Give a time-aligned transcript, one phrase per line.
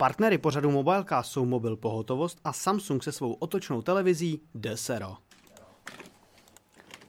[0.00, 5.16] Partnery pořadu Mobilecast jsou Mobil Pohotovost a Samsung se svou otočnou televizí Desero.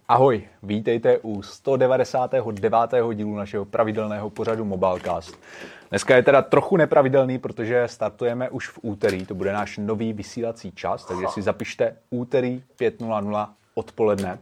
[0.08, 2.96] Ahoj, vítejte u 199.
[3.14, 5.40] dílu našeho pravidelného pořadu Mobilecast.
[5.90, 10.72] Dneska je teda trochu nepravidelný, protože startujeme už v úterý, to bude náš nový vysílací
[10.72, 14.40] čas, takže si zapište úterý 5.00 odpoledne.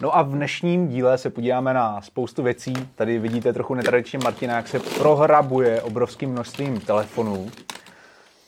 [0.00, 2.74] No a v dnešním díle se podíváme na spoustu věcí.
[2.94, 7.50] Tady vidíte trochu netradičně Martina, jak se prohrabuje obrovským množstvím telefonů.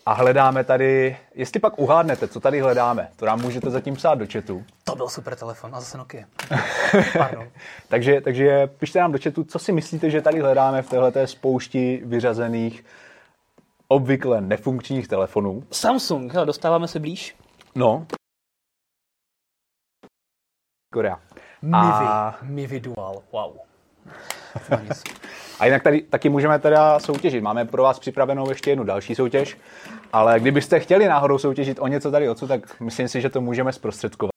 [0.07, 4.27] A hledáme tady, jestli pak uhádnete, co tady hledáme, to nám můžete zatím psát do
[4.33, 4.65] chatu.
[4.85, 6.27] To byl super telefon, a zase Nokia.
[7.89, 12.03] takže, takže pište nám do chatu, co si myslíte, že tady hledáme v této spoušti
[12.05, 12.85] vyřazených
[13.89, 15.65] obvykle nefunkčních telefonů.
[15.71, 17.37] Samsung, hele, dostáváme se blíž.
[17.75, 18.07] No.
[20.93, 21.21] Korea.
[21.63, 22.39] Mivi, a...
[22.43, 23.57] Mivi Dual, wow.
[25.63, 27.43] A jinak tady taky můžeme teda soutěžit.
[27.43, 29.57] Máme pro vás připravenou ještě jednu další soutěž,
[30.13, 33.73] ale kdybyste chtěli náhodou soutěžit o něco tady odsud, tak myslím si, že to můžeme
[33.73, 34.33] zprostředkovat.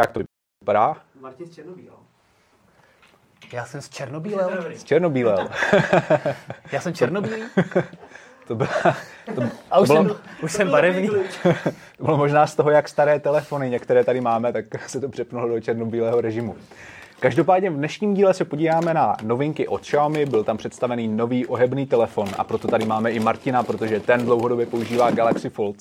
[0.00, 0.20] Jak to
[0.62, 0.96] vypadá?
[1.20, 1.96] Martin z Černobíla.
[3.52, 4.50] Já jsem z Černobílel.
[4.74, 5.48] Z Černobílel.
[6.72, 7.42] Já jsem Černobílý.
[8.46, 8.96] To byla,
[9.34, 11.08] to, a už, to bylo, jsem, už jsem barevný.
[11.96, 15.48] To bylo možná z toho, jak staré telefony některé tady máme, tak se to přepnulo
[15.48, 16.56] do černobílého režimu.
[17.20, 21.86] Každopádně v dnešním díle se podíváme na novinky od Xiaomi, byl tam představený nový ohebný
[21.86, 25.76] telefon a proto tady máme i Martina, protože ten dlouhodobě používá Galaxy Fold,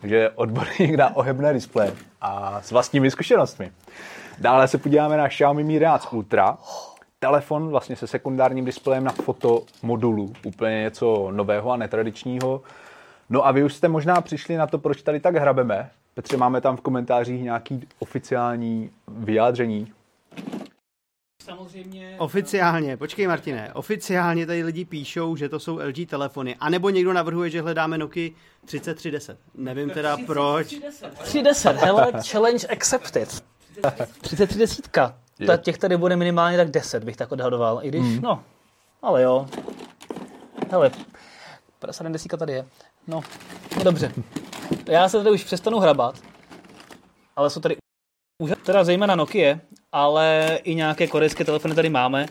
[0.00, 3.70] takže odborník na ohebné displeje a s vlastními zkušenostmi.
[4.38, 6.58] Dále se podíváme na Xiaomi Mi 11 Ultra,
[7.18, 12.62] telefon vlastně se sekundárním displejem na fotomodulu, úplně něco nového a netradičního.
[13.30, 15.90] No a vy už jste možná přišli na to, proč tady tak hrabeme.
[16.14, 19.92] Petře, máme tam v komentářích nějaký oficiální vyjádření.
[21.48, 22.16] Samozřejmě...
[22.18, 27.50] Oficiálně, počkej Martine, oficiálně tady lidi píšou, že to jsou LG telefony, anebo někdo navrhuje,
[27.50, 28.30] že hledáme Nokia
[28.64, 29.38] 3310.
[29.54, 30.26] Nevím teda 3310.
[30.26, 30.66] proč.
[31.18, 33.44] 3010, hele, challenge accepted.
[34.20, 34.88] 3310.
[35.46, 37.80] Ta, těch tady bude minimálně tak 10, bych tak odhadoval.
[37.82, 38.20] I když, mm.
[38.20, 38.44] no,
[39.02, 39.46] ale jo.
[40.70, 40.90] Hele,
[41.90, 42.66] 70 tady je.
[43.06, 43.20] No,
[43.76, 44.12] no dobře.
[44.86, 46.14] Já se tady už přestanu hrabat,
[47.36, 47.76] ale jsou tady
[48.42, 49.58] už teda zejména Nokia,
[49.92, 52.26] ale i nějaké korejské telefony tady máme.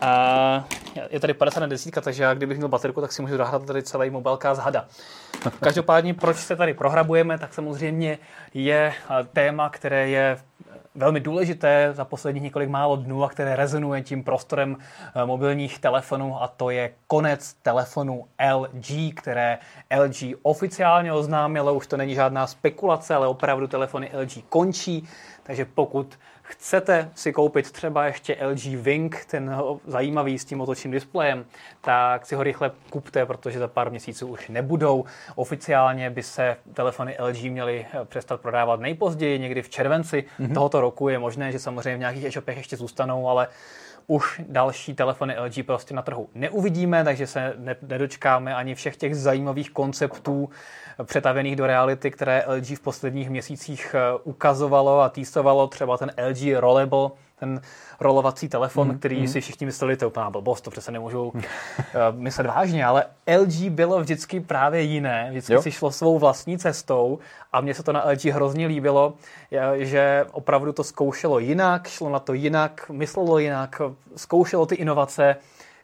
[0.00, 0.64] A
[1.10, 3.82] je tady 50 na desítka, takže já kdybych měl baterku, tak si můžu zahrát tady
[3.82, 4.86] celý mobilka z hada.
[5.60, 8.18] Každopádně, proč se tady prohrabujeme, tak samozřejmě
[8.54, 8.94] je
[9.32, 10.38] téma, které je
[10.94, 14.76] velmi důležité za posledních několik málo dnů a které rezonuje tím prostorem
[15.14, 18.24] eh, mobilních telefonů a to je konec telefonu
[18.54, 19.58] LG, které
[20.00, 25.08] LG oficiálně oznámilo, už to není žádná spekulace, ale opravdu telefony LG končí,
[25.42, 26.18] takže pokud
[26.50, 29.56] chcete si koupit třeba ještě LG Wing, ten
[29.86, 31.44] zajímavý s tím otočným displejem,
[31.80, 35.04] tak si ho rychle kupte, protože za pár měsíců už nebudou.
[35.34, 40.54] Oficiálně by se telefony LG měly eh, přestat prodávat nejpozději, někdy v červenci mm-hmm.
[40.54, 41.08] tohoto roku.
[41.08, 43.48] Je možné, že samozřejmě v nějakých e-shopech ještě zůstanou, ale
[44.10, 49.70] už další telefony LG prostě na trhu neuvidíme, takže se nedočkáme ani všech těch zajímavých
[49.70, 50.50] konceptů
[51.04, 56.38] přetavených do reality, které LG v posledních měsících eh, ukazovalo a týsovalo, třeba ten LG
[56.56, 57.10] Rollable,
[57.40, 57.60] ten
[58.00, 59.28] rolovací telefon, mm, který mm.
[59.28, 61.40] si všichni mysleli, to je úplná blbost, to přece nemůžu uh,
[62.12, 63.04] myslet vážně, ale
[63.40, 65.62] LG bylo vždycky právě jiné, vždycky jo.
[65.62, 67.18] si šlo svou vlastní cestou
[67.52, 69.14] a mně se to na LG hrozně líbilo,
[69.76, 73.82] že opravdu to zkoušelo jinak, šlo na to jinak, myslelo jinak,
[74.16, 75.36] zkoušelo ty inovace,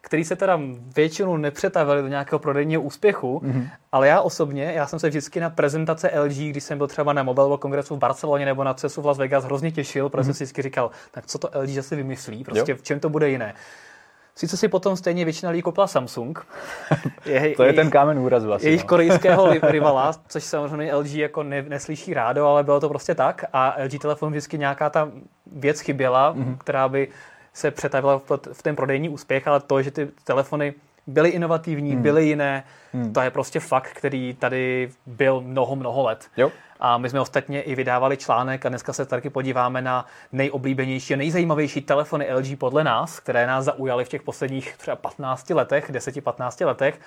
[0.06, 0.60] který se teda
[0.96, 3.68] většinou nepřetavili do nějakého prodejního úspěchu, mm-hmm.
[3.92, 7.22] ale já osobně, já jsem se vždycky na prezentace LG, když jsem byl třeba na
[7.22, 10.24] Mobile World Kongresu v Barceloně nebo na CESu v Las Vegas, hrozně těšil, protože mm-hmm.
[10.24, 12.76] jsem si vždycky říkal, tak co to LG zase vymyslí, prostě jo.
[12.76, 13.54] v čem to bude jiné.
[14.34, 16.46] Sice si potom stejně většina lidí koupila Samsung.
[17.24, 18.68] Je, to je ten kámen úraz vlastně.
[18.68, 18.88] Jejich no.
[18.88, 23.44] korejského rivala, což samozřejmě LG jako ne, neslyší rádo, ale bylo to prostě tak.
[23.52, 25.10] A LG telefon vždycky nějaká ta
[25.52, 26.56] věc chyběla, mm-hmm.
[26.58, 27.08] která by
[27.56, 28.20] se přetavila
[28.52, 30.74] v ten prodejní úspěch, ale to, že ty telefony
[31.06, 32.02] byly inovativní, hmm.
[32.02, 33.12] byly jiné, hmm.
[33.12, 36.26] to je prostě fakt, který tady byl mnoho, mnoho let.
[36.36, 36.52] Jo.
[36.80, 41.16] A my jsme ostatně i vydávali článek a dneska se taky podíváme na nejoblíbenější a
[41.16, 46.66] nejzajímavější telefony LG podle nás, které nás zaujaly v těch posledních třeba 15 letech, 10-15
[46.66, 47.00] letech.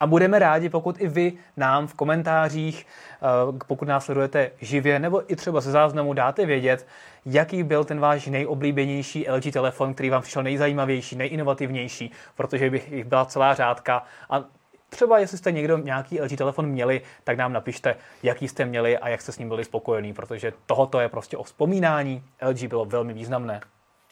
[0.00, 5.32] A budeme rádi, pokud i vy nám v komentářích, eh, pokud nás sledujete živě, nebo
[5.32, 6.86] i třeba ze záznamu dáte vědět,
[7.26, 13.04] jaký byl ten váš nejoblíbenější LG telefon, který vám přišel nejzajímavější, nejinovativnější, protože bych jich
[13.04, 14.02] byla celá řádka.
[14.30, 14.44] A
[14.88, 19.08] třeba jestli jste někdo nějaký LG telefon měli, tak nám napište, jaký jste měli a
[19.08, 22.24] jak jste s ním byli spokojení, protože tohoto je prostě o vzpomínání.
[22.48, 23.60] LG bylo velmi významné.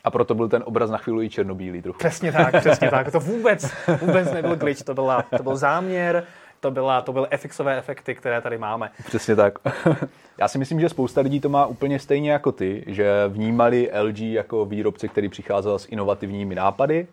[0.05, 1.99] A proto byl ten obraz na chvíli i černobílý trochu.
[1.99, 3.13] Přesně tak, přesně tak.
[3.13, 3.71] To vůbec,
[4.01, 6.25] vůbec nebyl glitch, to, byla, to byl záměr,
[6.61, 8.91] to, byla, to byly FXové efekty, které tady máme.
[9.07, 9.59] Přesně tak.
[10.39, 14.19] Já si myslím, že spousta lidí to má úplně stejně jako ty, že vnímali LG
[14.19, 17.07] jako výrobce, který přicházel s inovativními nápady,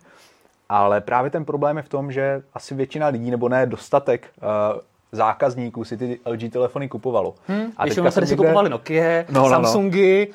[0.70, 4.80] ale právě ten problém je v tom, že asi většina lidí, nebo ne dostatek uh,
[5.12, 7.36] zákazníků si ty LG telefony kupovalo.
[7.48, 8.36] Hmm, a teďka se někde...
[8.36, 10.28] kupovali Nokia, no, no, Samsungy,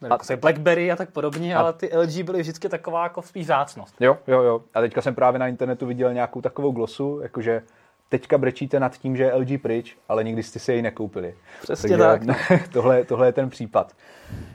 [0.00, 0.12] no.
[0.12, 0.36] a...
[0.36, 1.60] Blackberry a tak podobně, a...
[1.60, 3.94] ale ty LG byly vždycky taková jako spíš zácnost.
[4.00, 4.60] Jo, jo, jo.
[4.74, 7.62] A teďka jsem právě na internetu viděl nějakou takovou glosu, jakože
[8.08, 11.34] teďka brečíte nad tím, že je LG pryč, ale nikdy jste si jej nekoupili.
[11.62, 12.68] Přesně Takže tak.
[12.72, 13.92] tohle, tohle je ten případ.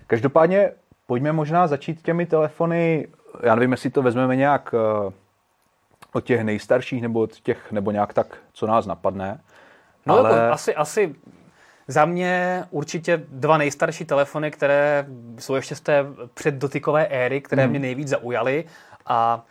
[0.07, 0.71] Každopádně
[1.05, 3.07] pojďme možná začít těmi telefony,
[3.43, 5.13] já nevím, jestli to vezmeme nějak uh,
[6.13, 9.39] od těch nejstarších nebo od těch, nebo nějak tak, co nás napadne.
[10.05, 10.29] No ale...
[10.29, 11.15] jako asi, asi
[11.87, 15.05] za mě určitě dva nejstarší telefony, které
[15.39, 17.69] jsou ještě z té předdotykové éry, které hmm.
[17.69, 18.65] mě nejvíc zaujaly
[19.05, 19.45] a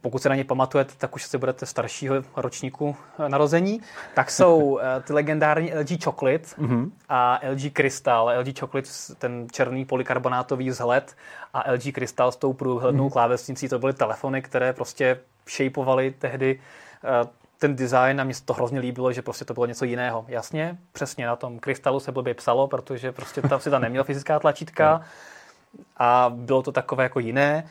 [0.00, 3.80] pokud se na ně pamatujete, tak už se budete staršího ročníku eh, narození,
[4.14, 6.90] tak jsou eh, ty legendární LG Chocolate mm-hmm.
[7.08, 8.32] a LG Crystal.
[8.38, 8.88] LG Chocolate,
[9.18, 11.16] ten černý polykarbonátový vzhled
[11.52, 13.12] a LG Crystal s tou průhlednou mm-hmm.
[13.12, 16.60] klávesnicí, to byly telefony, které prostě šejpovaly tehdy
[17.04, 20.24] eh, ten design a mně se to hrozně líbilo, že prostě to bylo něco jiného.
[20.28, 24.38] Jasně, přesně na tom krystalu se blbě psalo, protože prostě tam si tam neměl fyzická
[24.38, 25.00] tlačítka
[25.96, 27.64] a bylo to takové jako jiné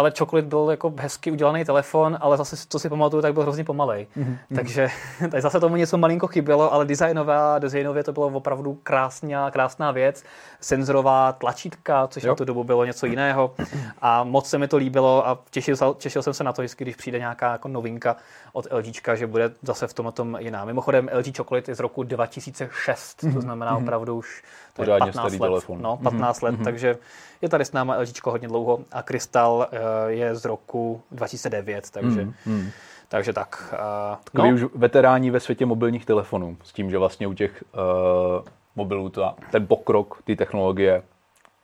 [0.00, 3.64] ale Chocolate byl jako hezky udělaný telefon, ale zase, co si pamatuju, tak byl hrozně
[3.64, 4.06] pomalej.
[4.16, 4.36] Mm-hmm.
[4.54, 4.88] Takže
[5.30, 10.24] tak zase tomu něco malinko chybělo, ale designová, designově to bylo opravdu krásná, krásná věc.
[10.60, 12.28] Senzorová tlačítka, což jo.
[12.28, 13.54] na tu dobu bylo něco jiného.
[14.00, 16.96] A moc se mi to líbilo a těšil, těšil jsem se na to vždycky, když
[16.96, 18.16] přijde nějaká jako novinka
[18.52, 20.64] od LG, že bude zase v tom tom jiná.
[20.64, 23.34] Mimochodem LG Chocolate je z roku 2006, mm-hmm.
[23.34, 23.82] to znamená mm-hmm.
[23.82, 24.42] opravdu už
[24.82, 25.38] je 15 let.
[25.38, 25.82] Telefon.
[25.82, 26.44] No, 15 mm-hmm.
[26.44, 26.64] let, mhm.
[26.64, 26.96] takže
[27.42, 32.24] je tady s náma LG hodně dlouho a Crystal uh, je z roku 2009, takže...
[32.24, 32.70] Mm-hmm.
[33.08, 33.72] Takže tak.
[33.72, 34.54] Uh, Takový no.
[34.54, 38.44] už veteráni ve světě mobilních telefonů, s tím, že vlastně u těch uh,
[38.76, 41.02] mobilů ta, ten pokrok, ty technologie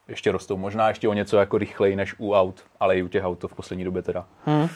[0.07, 0.57] ještě rostou.
[0.57, 3.55] Možná ještě o něco jako rychleji než u aut, ale i u těch aut v
[3.55, 4.25] poslední době teda.
[4.45, 4.67] Hmm.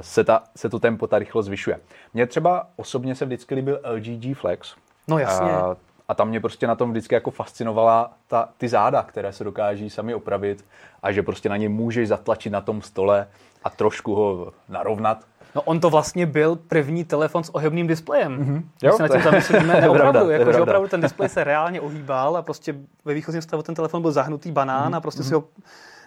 [0.00, 1.80] Se, ta, se to tempo ta rychlo zvyšuje.
[2.14, 4.74] Mně třeba osobně se vždycky líbil LG G Flex.
[5.08, 5.50] No jasně.
[5.50, 5.76] A
[6.08, 9.90] a tam mě prostě na tom vždycky jako fascinovala ta, ty záda, které se dokáží
[9.90, 10.64] sami opravit
[11.02, 13.26] a že prostě na ně můžeš zatlačit na tom stole
[13.64, 15.24] a trošku ho narovnat.
[15.54, 18.38] No on to vlastně byl první telefon s ohybným displejem.
[18.38, 18.62] Mm-hmm.
[18.82, 22.36] Jo, se na tím zamyslíme, ne, opravdu, jako, že opravdu ten displej se reálně ohýbal
[22.36, 22.74] a prostě
[23.04, 24.96] ve výchozím stavu ten telefon byl zahnutý banán mm-hmm.
[24.96, 25.28] a prostě mm-hmm.
[25.28, 25.44] si ho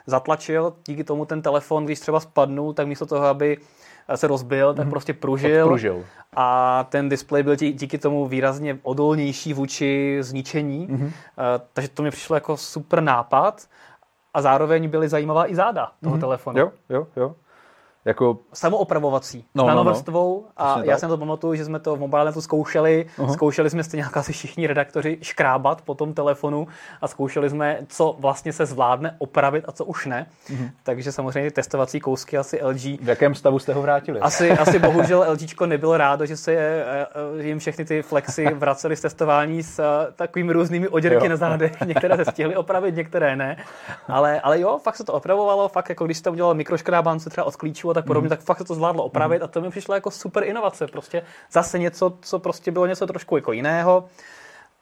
[0.05, 3.57] zatlačil, díky tomu ten telefon, když třeba spadnul, tak místo toho, aby
[4.17, 4.89] se rozbil, tak mm-hmm.
[4.89, 6.05] prostě pružil, pružil.
[6.35, 11.11] a ten displej byl díky tomu výrazně odolnější vůči zničení, mm-hmm.
[11.73, 13.67] takže to mi přišlo jako super nápad
[14.33, 16.19] a zároveň byly zajímavá i záda toho mm-hmm.
[16.19, 16.59] telefonu.
[16.59, 17.35] Jo, jo, jo
[18.05, 18.37] jako...
[18.53, 20.51] Samoopravovací, no, nanovrstvou no, no.
[20.57, 21.03] a Přesně já tak.
[21.03, 23.33] na to pamatuju, že jsme to v mobilenetu zkoušeli, uh-huh.
[23.33, 26.67] zkoušeli jsme stejně jako asi všichni redaktoři škrábat po tom telefonu
[27.01, 30.25] a zkoušeli jsme, co vlastně se zvládne opravit a co už ne.
[30.49, 30.71] Uh-huh.
[30.83, 32.81] Takže samozřejmě testovací kousky asi LG.
[33.01, 34.19] V jakém stavu jste ho vrátili?
[34.19, 36.85] Asi, asi bohužel LG nebylo rádo, že se je,
[37.39, 41.81] eh, jim všechny ty flexy vracely z testování s eh, takovými různými oděrky na zádech.
[41.85, 43.57] Některé se stihly opravit, některé ne.
[44.07, 47.55] Ale, ale jo, fakt se to opravovalo, fakt jako když jste udělal mikroškrábance třeba od
[47.55, 48.29] klíčů a tak podobně, mm.
[48.29, 49.43] tak fakt se to zvládlo opravit mm.
[49.43, 50.87] a to mi přišlo jako super inovace.
[50.87, 54.05] Prostě zase něco, co prostě bylo něco trošku jako jiného.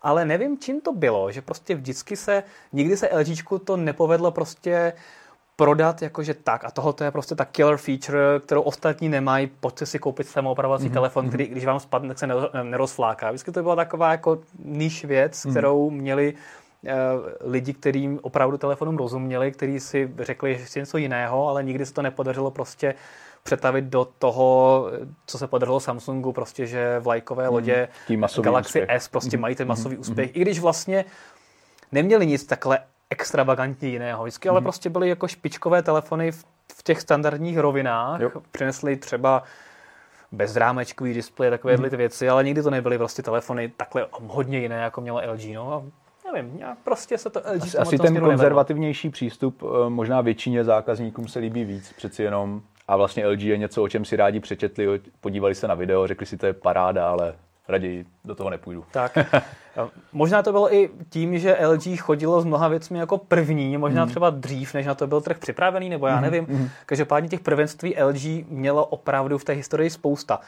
[0.01, 4.93] Ale nevím, čím to bylo, že prostě vždycky se, nikdy se LG to nepovedlo prostě
[5.59, 9.99] prodat jakože tak a tohle je prostě ta killer feature, kterou ostatní nemají, pojďte si
[9.99, 10.93] koupit samoopravovací mm-hmm.
[10.93, 12.27] telefon, který když vám spadne, tak se
[12.63, 13.29] nerozfláká.
[13.29, 15.51] Vždycky to byla taková jako níž věc, mm-hmm.
[15.51, 16.33] kterou měli
[17.41, 21.93] lidi, kterým opravdu telefonům rozuměli, kteří si řekli, že chci něco jiného, ale nikdy se
[21.93, 22.95] to nepodařilo prostě
[23.43, 24.85] přetavit do toho,
[25.25, 29.01] co se podařilo Samsungu, prostě, že vlajkové hmm, lodě hmm, Galaxy úspěch.
[29.01, 30.31] S prostě hmm, mají ten masový hmm, úspěch.
[30.33, 30.41] Hmm.
[30.41, 31.05] I když vlastně
[31.91, 34.23] neměli nic takhle extravagantně jiného.
[34.23, 34.53] Vždycky hmm.
[34.55, 38.21] ale prostě byly jako špičkové telefony v, v těch standardních rovinách.
[38.21, 38.31] Jo.
[38.51, 39.43] Přinesli třeba
[40.31, 41.89] bezrámečkový displej, takové hmm.
[41.89, 45.45] ty věci, ale nikdy to nebyly prostě telefony takhle hodně jiné, jako mělo LG.
[45.53, 45.73] No.
[45.73, 45.83] A
[46.33, 49.13] nevím, nějak prostě se to LG Asi, asi ten konzervativnější nevedlo.
[49.13, 53.83] přístup eh, možná většině zákazníkům se líbí víc, přeci jenom a vlastně LG je něco,
[53.83, 57.33] o čem si rádi přečetli, podívali se na video, řekli si, to je paráda, ale
[57.67, 58.85] raději do toho nepůjdu.
[58.91, 59.17] Tak.
[60.13, 64.09] Možná to bylo i tím, že LG chodilo s mnoha věcmi jako první, možná mm.
[64.09, 66.45] třeba dřív, než na to byl trh připravený, nebo já mhm, nevím.
[66.49, 66.69] Mm.
[66.85, 70.39] Každopádně těch prvenství LG mělo opravdu v té historii spousta.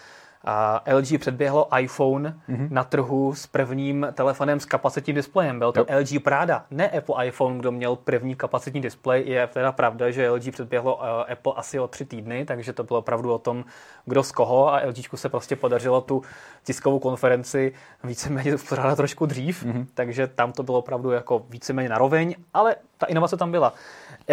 [0.45, 2.67] A LG předběhlo iPhone mm-hmm.
[2.71, 5.59] na trhu s prvním telefonem s kapacitním displejem.
[5.59, 5.85] Byl to jo.
[5.99, 9.23] LG Prada, ne Apple iPhone, kdo měl první kapacitní displej.
[9.27, 12.99] Je teda pravda, že LG předběhlo uh, Apple asi o tři týdny, takže to bylo
[12.99, 13.65] opravdu o tom,
[14.05, 16.21] kdo z koho a LG se prostě podařilo tu
[16.63, 19.85] tiskovou konferenci víceméně uspořádat trošku dřív, mm-hmm.
[19.93, 23.73] takže tam to bylo opravdu jako víceméně naroveň, ale ta inovace tam byla.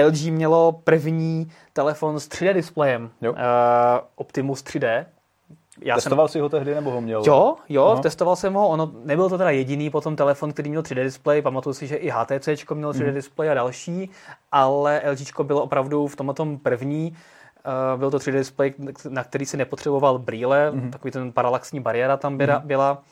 [0.07, 3.37] LG mělo první telefon s 3D displejem, uh,
[4.15, 5.05] Optimus 3D,
[5.83, 6.33] já Testoval jsem...
[6.33, 7.23] si ho tehdy nebo ho měl?
[7.27, 8.03] Jo, jo, Aha.
[8.03, 8.69] testoval jsem ho.
[8.69, 11.43] Ono nebyl to teda jediný potom telefon, který měl 3D display.
[11.43, 13.15] Pamatuju si, že i HTC měl 3D mm.
[13.15, 14.11] display a další,
[14.53, 17.17] ale LG bylo opravdu v tomhle tom první.
[17.93, 18.75] Uh, byl to 3D display,
[19.09, 20.91] na který si nepotřeboval brýle, mm.
[20.91, 22.59] takový ten paralaxní bariéra tam byla.
[22.59, 22.67] Mm.
[22.67, 23.03] byla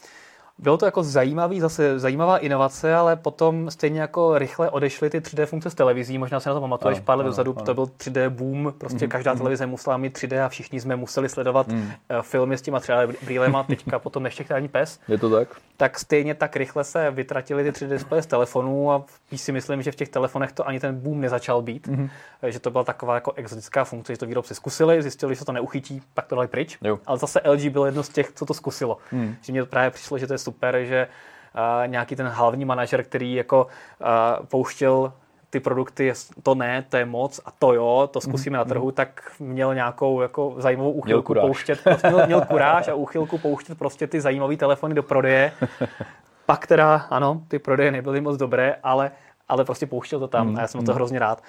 [0.58, 5.46] bylo to jako zajímavý, zase zajímavá inovace, ale potom stejně jako rychle odešly ty 3D
[5.46, 6.18] funkce z televizí.
[6.18, 9.08] Možná se na to pamatuješ, pár let dozadu to byl 3D boom, prostě mm-hmm.
[9.08, 9.38] každá mhm.
[9.38, 11.90] televize musela mít 3D a všichni jsme museli sledovat mm.
[12.22, 15.00] filmy s těma 3D brýlema, teďka potom neštěchtá ani pes.
[15.08, 15.48] Je to tak?
[15.76, 19.04] Tak stejně tak rychle se vytratili ty 3D displeje z telefonů a
[19.36, 21.88] si myslím, že v těch telefonech to ani ten boom nezačal být.
[21.88, 22.10] Mm-hmm.
[22.46, 25.52] Že to byla taková jako exotická funkce, že to výrobci zkusili, zjistili, že se to
[25.52, 26.78] neuchytí, pak to dali pryč.
[26.82, 26.98] Jo.
[27.06, 28.98] Ale zase LG bylo jedno z těch, co to zkusilo.
[29.12, 29.36] Mm.
[29.42, 33.34] Že mě právě přišlo, že to je super, že uh, nějaký ten hlavní manažer, který
[33.34, 35.12] jako uh, pouštěl
[35.50, 36.12] ty produkty,
[36.42, 38.68] to ne, to je moc a to jo, to zkusíme mm, na mhm.
[38.68, 38.92] trhu, mm.
[38.92, 44.06] tak měl nějakou jako zajímavou úchylku měl pouštět, měl, měl kuráž a úchylku pouštět prostě
[44.06, 45.52] ty zajímavé telefony do prodeje.
[46.46, 49.10] Pak teda, ano, ty prodeje nebyly moc dobré, ale,
[49.48, 50.86] ale prostě pouštěl to tam mm, a já jsem mm.
[50.86, 50.96] to mhm.
[50.96, 51.42] hrozně rád.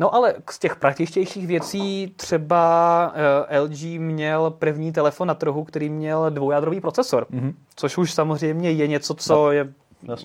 [0.00, 3.12] No ale z těch praktičtějších věcí třeba
[3.50, 7.54] eh, LG měl první telefon na trhu, který měl dvoujádrový procesor, mm-hmm.
[7.76, 9.72] což už samozřejmě je něco, co no, je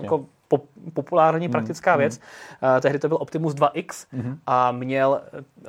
[0.01, 0.61] jako po,
[0.93, 1.99] populární mm, praktická mm.
[1.99, 2.19] věc.
[2.63, 4.37] Uh, tehdy to byl Optimus 2X mm-hmm.
[4.47, 5.21] a měl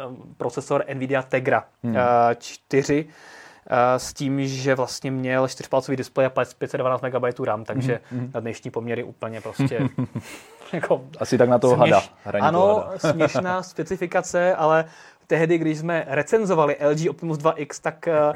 [0.09, 1.91] uh, procesor Nvidia Tegra mm.
[1.91, 1.99] uh,
[2.39, 3.11] 4 uh,
[3.97, 8.31] s tím, že vlastně měl čtyřpalcový displej a 512 MB RAM, takže mm-hmm.
[8.35, 9.89] na dnešní poměry úplně prostě
[10.73, 12.39] jako Asi tak na toho směš, hada.
[12.41, 12.99] Ano, hada.
[13.13, 14.85] směšná specifikace, ale
[15.27, 18.33] tehdy, když jsme recenzovali LG Optimus 2X, tak eh,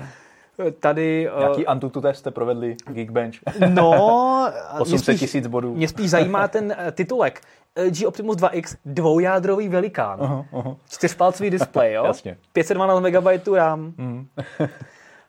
[0.80, 1.28] tady...
[1.38, 3.36] Eh, Jaký Antutu test jste provedli Geekbench?
[3.68, 4.52] No...
[4.78, 5.74] 800 tisíc bodů.
[5.74, 7.40] Mě spíš zajímá ten eh, titulek.
[7.86, 10.18] LG Optimus 2X dvoujádrový velikán.
[10.18, 10.76] Uh-huh, uh-huh.
[10.90, 12.04] Čtyřpalcový displej, jo?
[12.04, 12.36] Jasně.
[12.52, 13.80] 512 MB RAM.
[13.96, 14.26] Mm.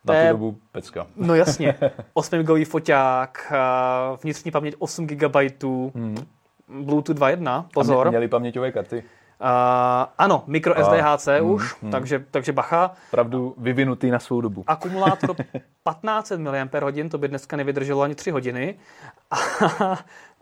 [0.05, 1.07] Na tu dobu pecka.
[1.15, 1.75] No jasně.
[2.13, 3.53] 8 GB foťák,
[4.23, 5.35] vnitřní paměť 8 GB,
[5.93, 6.17] mm.
[6.83, 8.07] Bluetooth 2.1, pozor.
[8.07, 9.03] A měli paměťové karty?
[9.41, 9.47] Uh,
[10.17, 11.91] ano, micro SDHC mm, už, mm.
[11.91, 12.91] Takže, takže bacha.
[13.11, 14.63] Pravdu vyvinutý na svou dobu.
[14.67, 18.75] Akumulátor 1500 mAh, to by dneska nevydrželo ani 3 hodiny.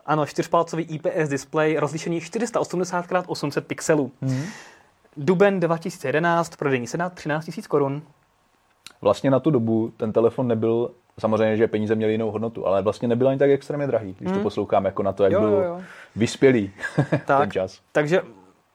[0.06, 4.12] ano, čtyřpalcový IPS display, rozlišení 480x800 pixelů.
[4.20, 4.42] Mm.
[5.16, 8.02] Duben 2011, prodejní cena 13 000 korun.
[9.02, 13.08] Vlastně na tu dobu ten telefon nebyl Samozřejmě, že peníze měly jinou hodnotu, ale vlastně
[13.08, 14.38] nebyl ani tak extrémně drahý, když hmm.
[14.38, 15.80] to poslouchám jako na to, jak jo, byl jo, jo.
[16.16, 16.70] vyspělý
[17.26, 17.80] tak, ten čas.
[17.92, 18.22] Takže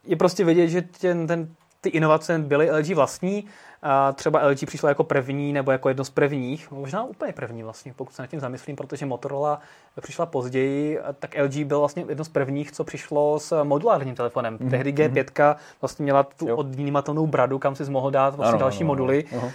[0.04, 1.48] je prostě vidět, že ten, ten,
[1.82, 3.46] ty inovace byly LG vlastní.
[3.88, 7.94] A třeba LG přišla jako první nebo jako jedno z prvních, možná úplně první vlastně,
[7.96, 9.60] pokud se nad tím zamyslím, protože Motorola
[10.02, 14.58] přišla později, tak LG byl vlastně jedno z prvních, co přišlo s modulárním telefonem.
[14.58, 14.70] Mm-hmm.
[14.70, 18.88] Tehdy G5 vlastně měla tu odnímatelnou bradu, kam si mohl dát vlastně ano, další ano,
[18.88, 19.26] moduly.
[19.34, 19.52] Ano.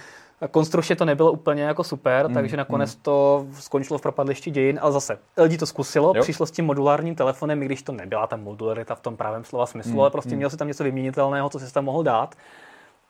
[0.51, 3.01] Konstrukčně to nebylo úplně jako super, mm, takže nakonec mm.
[3.01, 6.21] to skončilo v propadlišti dějin, ale zase LG to zkusilo, jo.
[6.21, 9.65] přišlo s tím modulárním telefonem, i když to nebyla ta modularita v tom právém slova
[9.65, 10.37] smyslu, mm, ale prostě mm.
[10.37, 12.35] měl si tam něco vyměnitelného, co si tam mohl dát.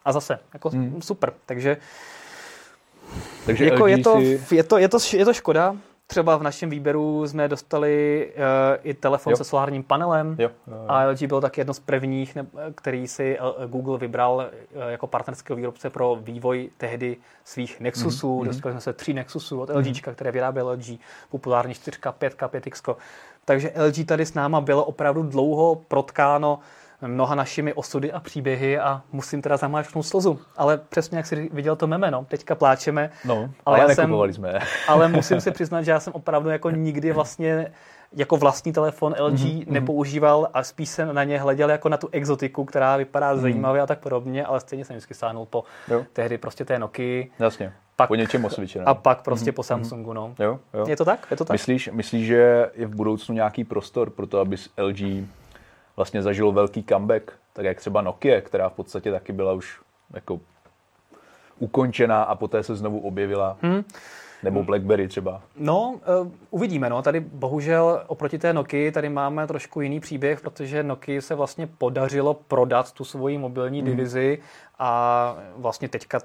[0.06, 1.02] A zase, jako mm.
[1.02, 1.34] super.
[1.46, 1.78] Takže,
[3.46, 4.56] takže jako je, to, si...
[4.56, 5.76] je, to, je, to, je to škoda,
[6.12, 8.42] Třeba v našem výběru jsme dostali uh,
[8.84, 9.38] i telefon jo.
[9.38, 10.50] se solárním panelem jo.
[10.68, 10.86] Jo, jo.
[10.88, 15.08] a LG byl tak jedno z prvních, ne, který si eh, Google vybral uh, jako
[15.08, 18.40] partnerského výrobce pro vývoj tehdy svých Nexusů.
[18.40, 18.46] Mm-hmm.
[18.46, 20.14] Dostali jsme se tří Nexusů od LG, mm-hmm.
[20.14, 21.00] které vyráběl LG,
[21.30, 22.96] populární 4, 5, 5X.
[23.46, 26.60] Takže LG tady s náma bylo opravdu dlouho protkáno
[27.08, 30.40] mnoha našimi osudy a příběhy a musím teda zamáčknout slzu.
[30.58, 32.26] Ale přesně jak si viděl to meme, no.
[32.30, 33.12] Teďka pláčeme.
[33.26, 34.60] No, ale, ale jsem, jsme.
[34.88, 37.72] ale musím si přiznat, že já jsem opravdu jako nikdy vlastně
[38.16, 39.66] jako vlastní telefon LG mm-hmm.
[39.68, 43.42] nepoužíval a spíš jsem na ně hleděl jako na tu exotiku, která vypadá mm-hmm.
[43.42, 46.06] zajímavě a tak podobně, ale stejně jsem vždycky sáhnul po jo.
[46.14, 47.26] tehdy prostě té Nokia.
[47.40, 47.74] Jasně.
[47.96, 48.88] Pak, po něčem osvědčeném.
[48.88, 49.56] A pak prostě mm-hmm.
[49.56, 50.36] po Samsungu, no.
[50.40, 50.86] Jo, jo.
[50.88, 51.28] Je to tak?
[51.32, 51.54] Je to tak?
[51.54, 55.28] Myslíš, myslíš, že je v budoucnu nějaký prostor pro to, aby LG
[55.96, 59.82] vlastně zažilo velký comeback, tak jak třeba Nokia, která v podstatě taky byla už
[60.14, 60.40] jako
[61.60, 63.58] ukončená a poté se znovu objevila.
[63.62, 63.84] Hmm.
[64.44, 65.42] Nebo BlackBerry třeba.
[65.56, 66.90] No, uh, uvidíme.
[66.90, 67.02] No.
[67.02, 72.34] Tady bohužel oproti té Nokia tady máme trošku jiný příběh, protože Nokia se vlastně podařilo
[72.34, 73.90] prodat tu svoji mobilní hmm.
[73.90, 74.40] divizi
[74.80, 76.20] a vlastně teďka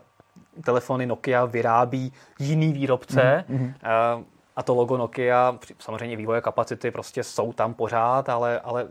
[0.64, 3.44] telefony Nokia vyrábí jiný výrobce.
[3.50, 4.24] Mm-hmm.
[4.56, 8.86] A to logo Nokia, samozřejmě vývoje kapacity prostě jsou tam pořád, ale, ale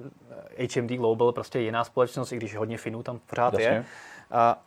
[0.76, 3.68] HMD Global prostě je jiná společnost, i když hodně Finů tam pořád Jasně.
[3.68, 3.86] je.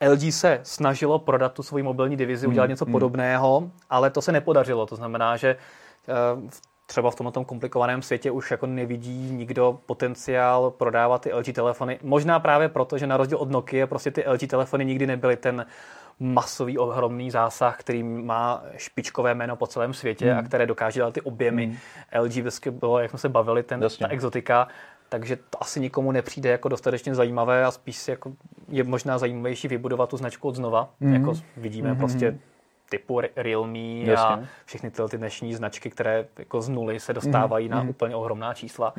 [0.03, 2.93] Uh, LG se snažilo prodat tu svoji mobilní divizi, mm, udělat něco mm.
[2.93, 4.87] podobného, ale to se nepodařilo.
[4.87, 5.57] To znamená, že
[6.35, 6.51] uh,
[6.87, 11.99] třeba v tomto komplikovaném světě už jako nevidí nikdo potenciál prodávat ty LG telefony.
[12.03, 15.67] Možná právě proto, že na rozdíl od Nokia prostě ty LG telefony nikdy nebyly ten
[16.21, 20.39] masový, ohromný zásah, který má špičkové jméno po celém světě mm.
[20.39, 21.67] a které dokáže dát ty objemy.
[21.67, 21.77] Mm.
[22.21, 24.69] LG vždycky bylo, jak jsme se bavili, ten, ta exotika
[25.09, 28.33] takže to asi nikomu nepřijde jako dostatečně zajímavé a spíš si jako
[28.69, 30.91] je možná zajímavější vybudovat tu značku od znova.
[31.01, 31.15] Mm.
[31.15, 31.99] Jako vidíme mm-hmm.
[31.99, 32.39] prostě
[32.89, 34.27] typu Realme Jasně.
[34.27, 37.75] a všechny tyhle ty dnešní značky, které jako z nuly se dostávají mm.
[37.75, 38.93] na úplně ohromná čísla.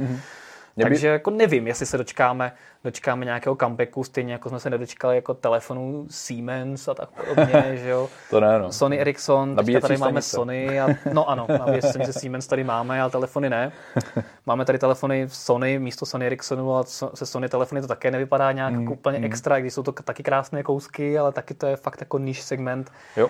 [0.85, 0.89] Mm.
[0.89, 0.95] By...
[0.95, 2.51] Takže jako nevím, jestli se dočkáme,
[2.83, 7.89] dočkáme nějakého comebacku, stejně jako jsme se nedočkali jako telefonů Siemens a tak podobně, že
[7.89, 8.09] jo.
[8.29, 8.71] to ne, no.
[8.71, 13.11] Sony Ericsson, teďka tady máme Sony a, no ano, nabíjecí se Siemens tady máme, ale
[13.11, 13.71] telefony ne.
[14.45, 18.73] Máme tady telefony Sony místo Sony Ericssonu a se Sony telefony to také nevypadá nějak
[18.73, 19.25] mm, úplně mm.
[19.25, 22.91] extra, když jsou to taky krásné kousky, ale taky to je fakt jako niž segment.
[23.17, 23.29] Jo.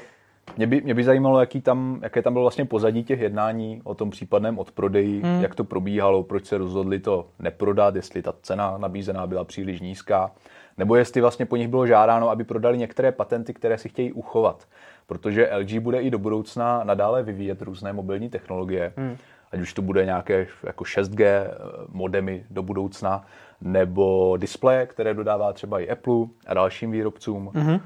[0.57, 3.95] Mě by, mě by zajímalo, jaký tam, jaké tam bylo vlastně pozadí těch jednání o
[3.95, 5.41] tom případném odprodeji, hmm.
[5.41, 10.31] jak to probíhalo, proč se rozhodli to neprodat, jestli ta cena nabízená byla příliš nízká,
[10.77, 14.67] nebo jestli vlastně po nich bylo žádáno, aby prodali některé patenty, které si chtějí uchovat.
[15.07, 19.17] Protože LG bude i do budoucna nadále vyvíjet různé mobilní technologie, hmm.
[19.51, 21.49] ať už to bude nějaké jako 6G eh,
[21.91, 23.25] modemy do budoucna,
[23.61, 27.51] nebo displeje, které dodává třeba i Apple a dalším výrobcům.
[27.53, 27.79] Hmm.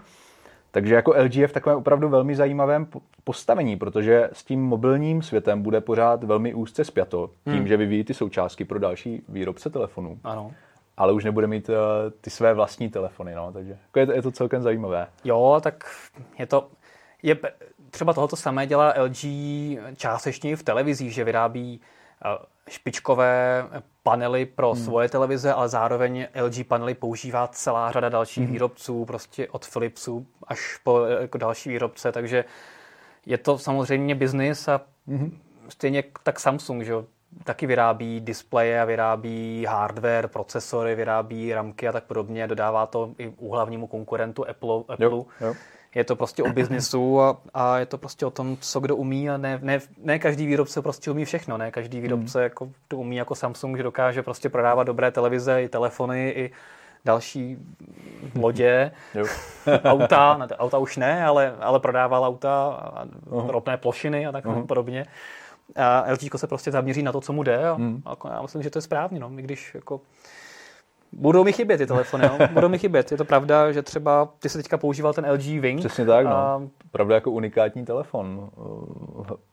[0.74, 2.88] Takže jako LG je v takovém opravdu velmi zajímavém
[3.24, 7.68] postavení, protože s tím mobilním světem bude pořád velmi úzce spjato, tím, hmm.
[7.68, 10.20] že vyvíjí ty součástky pro další výrobce telefonů.
[10.24, 10.52] Ano.
[10.98, 11.76] Ale už nebude mít uh,
[12.22, 15.08] ty své vlastní telefony, no, takže jako je, to, je to celkem zajímavé.
[15.24, 15.84] Jo, tak
[16.40, 16.68] je to,
[17.24, 17.38] je,
[17.90, 19.26] třeba tohoto samé dělá LG
[19.96, 21.82] částečně v televizích, že vyrábí
[22.26, 23.64] uh, špičkové
[24.04, 24.84] panely pro hmm.
[24.84, 28.54] svoje televize, ale zároveň LG panely používá celá řada dalších hmm.
[28.54, 32.46] výrobců, prostě od Philipsu až po jako další výrobce, takže
[33.26, 35.40] je to samozřejmě biznis a hmm.
[35.70, 36.94] stejně tak Samsung, že
[37.44, 43.28] taky vyrábí displeje a vyrábí hardware, procesory, vyrábí ramky a tak podobně, dodává to i
[43.38, 44.80] u hlavnímu konkurentu Apple.
[44.88, 45.06] Apple.
[45.06, 45.56] Jo, jo
[45.96, 49.30] je to prostě o biznisu a, a je to prostě o tom, co kdo umí
[49.30, 52.44] a ne, ne, ne každý výrobce prostě umí všechno, ne každý výrobce hmm.
[52.44, 56.52] jako to umí jako Samsung, že dokáže prostě prodávat dobré televize i telefony i
[57.06, 57.58] další
[58.36, 58.92] lodě,
[59.84, 63.50] auta, ne, auta už ne, ale, ale prodával auta, a uh-huh.
[63.50, 64.66] ropné plošiny a tak uh-huh.
[64.66, 65.06] podobně.
[65.76, 68.02] A LG se prostě zaměří na to, co mu jde a, hmm.
[68.06, 70.02] a já myslím, že to je správně, no, i když jako
[71.18, 72.48] Budou mi chybět ty telefony, no?
[72.54, 73.12] budou mi chybět.
[73.12, 75.80] Je to pravda, že třeba ty se teďka používal ten LG Wing.
[75.80, 76.32] Přesně tak, no.
[76.32, 76.62] A...
[76.92, 78.50] Pravda jako unikátní telefon.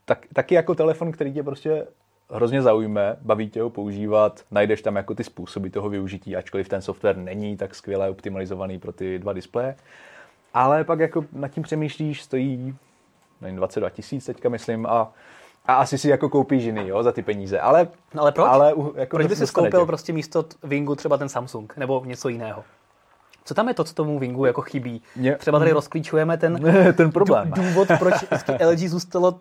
[0.05, 1.87] Tak, taky jako telefon, který tě prostě
[2.31, 6.83] hrozně zaujme, baví tě ho používat, najdeš tam jako ty způsoby toho využití, ačkoliv ten
[6.83, 9.77] software není tak skvěle optimalizovaný pro ty dva displeje.
[10.55, 12.77] Ale pak jako nad tím přemýšlíš, stojí
[13.41, 15.13] nevím, 22 tisíc teďka myslím a
[15.67, 17.61] a asi si jako koupíš jiný, jo, za ty peníze.
[17.61, 18.49] Ale, ale proč?
[18.51, 22.65] Ale, jako proč by si koupil prostě místo Wingu třeba ten Samsung nebo něco jiného?
[23.45, 25.03] Co tam je to, co tomu Wingu jako chybí?
[25.17, 25.37] Mě...
[25.37, 27.51] Třeba tady rozklíčujeme ten, ten problém.
[27.51, 28.15] důvod, proč
[28.71, 29.41] LG zůstalo,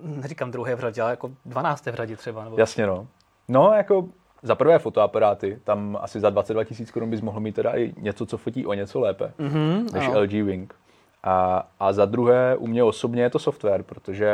[0.00, 1.86] neříkám druhé v řadě, ale jako 12.
[1.86, 2.44] v řadě třeba.
[2.44, 2.56] Nebo...
[2.58, 3.06] Jasně, no.
[3.48, 4.08] No, jako
[4.42, 8.26] za prvé fotoaparáty, tam asi za 22 tisíc korun bys mohl mít teda i něco,
[8.26, 10.20] co fotí o něco lépe, mm-hmm, než no.
[10.20, 10.74] LG Wing.
[11.22, 14.32] A, a za druhé, u mě osobně je to software, protože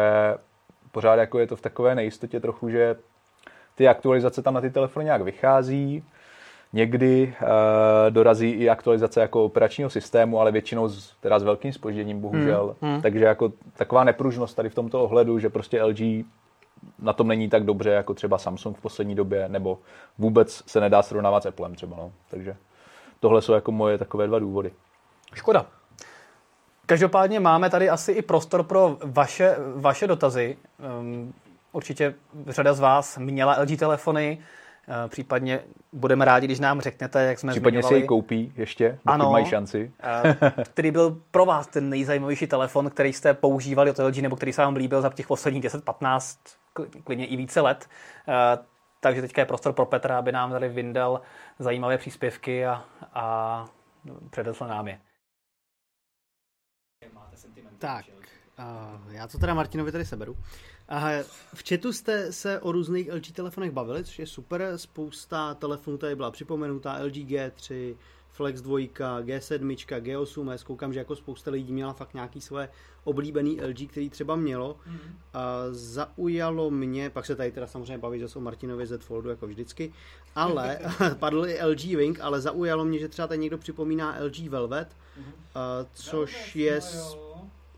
[0.95, 2.97] pořád jako je to v takové nejistotě trochu, že
[3.75, 6.05] ty aktualizace tam na ty telefony nějak vychází,
[6.73, 7.49] někdy uh,
[8.11, 12.77] dorazí i aktualizace jako operačního systému, ale většinou s, teda s velkým spožděním, bohužel.
[12.81, 13.03] Hmm, hmm.
[13.03, 16.01] Takže jako taková nepružnost tady v tomto ohledu, že prostě LG
[16.99, 19.79] na tom není tak dobře jako třeba Samsung v poslední době, nebo
[20.19, 21.97] vůbec se nedá srovnávat s Applem třeba.
[21.97, 22.13] No.
[22.31, 22.57] Takže
[23.21, 24.71] tohle jsou jako moje takové dva důvody.
[25.35, 25.67] Škoda.
[26.87, 30.57] Každopádně máme tady asi i prostor pro vaše, vaše dotazy.
[31.01, 31.35] Um,
[31.73, 32.15] určitě
[32.47, 34.39] řada z vás měla LG telefony,
[34.89, 35.61] uh, případně
[35.93, 38.01] budeme rádi, když nám řeknete, jak jsme Případně zmiňovali.
[38.01, 39.93] si ji koupí ještě, ano, mají šanci.
[40.25, 44.53] Uh, který byl pro vás ten nejzajímavější telefon, který jste používali od LG, nebo který
[44.53, 46.39] se vám líbil za těch posledních 10-15,
[47.05, 47.87] klidně i více let.
[48.29, 48.35] Uh,
[49.01, 51.21] takže teďka je prostor pro Petra, aby nám tady vyndal
[51.59, 53.67] zajímavé příspěvky a, a
[54.31, 54.99] předesl nám je.
[57.85, 58.07] Tak,
[58.59, 60.33] uh, já to teda Martinovi tady seberu.
[60.33, 60.39] Uh,
[61.55, 64.73] v chatu jste se o různých LG telefonech bavili, což je super.
[64.77, 66.99] Spousta telefonů tady byla připomenutá.
[67.03, 67.97] LG G3,
[68.31, 68.79] Flex 2,
[69.21, 72.69] G7, G8S, koukám, že jako spousta lidí měla fakt nějaký své
[73.05, 74.77] oblíbený LG, který třeba mělo.
[74.89, 75.13] Mm-hmm.
[75.35, 79.47] A zaujalo mě, pak se tady teda samozřejmě baví zase o Martinovi Z Foldu jako
[79.47, 79.93] vždycky,
[80.35, 80.79] ale
[81.19, 85.33] padl i LG Wing, ale zaujalo mě, že třeba tady někdo připomíná LG Velvet, mm-hmm.
[85.55, 86.81] a, což Velvet, je...
[86.95, 87.35] No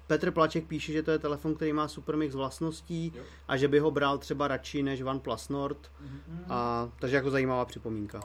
[0.06, 3.22] Petr Plaček píše, že to je telefon, který má super mix vlastností jo.
[3.48, 5.78] a že by ho bral třeba radši než OnePlus Nord.
[5.78, 6.44] Mm-hmm.
[6.48, 8.20] A, takže jako zajímavá připomínka.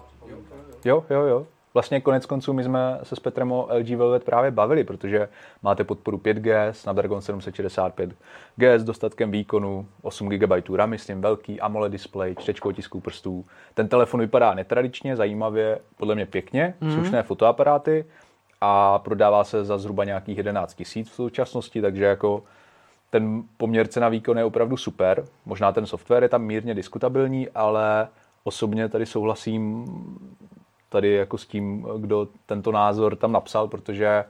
[0.86, 1.48] Jo, jo, jo.
[1.74, 5.30] Vlastně konec konců my jsme se s Petrem o LG Velvet právě bavili, protože
[5.64, 8.16] máte podporu 5G, Snapdragon 765
[8.56, 13.46] G s dostatkem výkonu, 8 GB RAM, myslím velký AMOLED display, čtečko otisků prstů.
[13.74, 16.94] Ten telefon vypadá netradičně, zajímavě, podle mě pěkně, mm-hmm.
[16.94, 18.06] slušné fotoaparáty
[18.62, 22.44] a prodává se za zhruba nějakých 11 tisíc v současnosti, takže jako
[23.10, 25.26] ten poměr cena výkon je opravdu super.
[25.46, 28.08] Možná ten software je tam mírně diskutabilní, ale
[28.44, 29.86] osobně tady souhlasím
[30.90, 34.26] tady jako s tím, kdo tento názor tam napsal, protože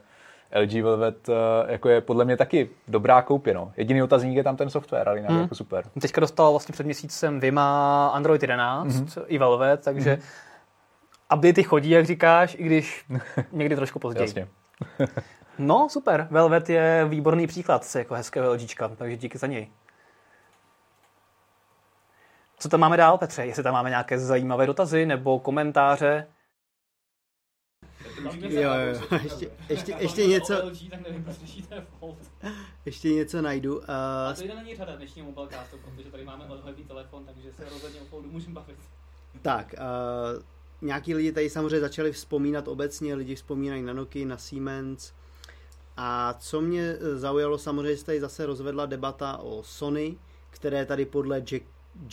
[0.62, 1.32] LG Velvet eh,
[1.72, 3.54] jako je podle mě taky dobrá koupě.
[3.54, 3.72] No.
[3.76, 5.40] Jediný otazník je tam ten software, ale jinak hmm.
[5.40, 5.84] jako super.
[6.00, 9.24] Teďka dostal vlastně před měsícem Vima Android 11 mm-hmm.
[9.26, 10.51] i Velvet, takže mm-hmm.
[11.34, 13.04] Updaty chodí, jak říkáš, i když
[13.52, 14.24] někdy trošku později.
[14.24, 14.48] Jasně.
[15.58, 16.28] no, super.
[16.30, 19.70] Velvet je výborný příklad jako hezkého LGčka, takže díky za něj.
[22.58, 23.46] Co tam máme dál, Petře?
[23.46, 26.26] Jestli tam máme nějaké zajímavé dotazy nebo komentáře?
[28.48, 30.70] Jo, jo, ještě, ještě, ještě něco...
[32.84, 33.78] Ještě něco najdu.
[33.78, 33.84] Uh...
[34.30, 38.00] A to jde není řada dnešního mobilecastu, protože tady máme odhledný telefon, takže se rozhodně
[38.00, 38.78] o Foldu můžeme bavit.
[39.42, 40.42] Tak, uh,
[40.82, 45.12] nějaký lidi tady samozřejmě začali vzpomínat obecně, lidi vzpomínají na Nokia, na Siemens.
[45.96, 50.18] A co mě zaujalo, samozřejmě se tady zase rozvedla debata o Sony,
[50.50, 51.64] které tady podle Jack,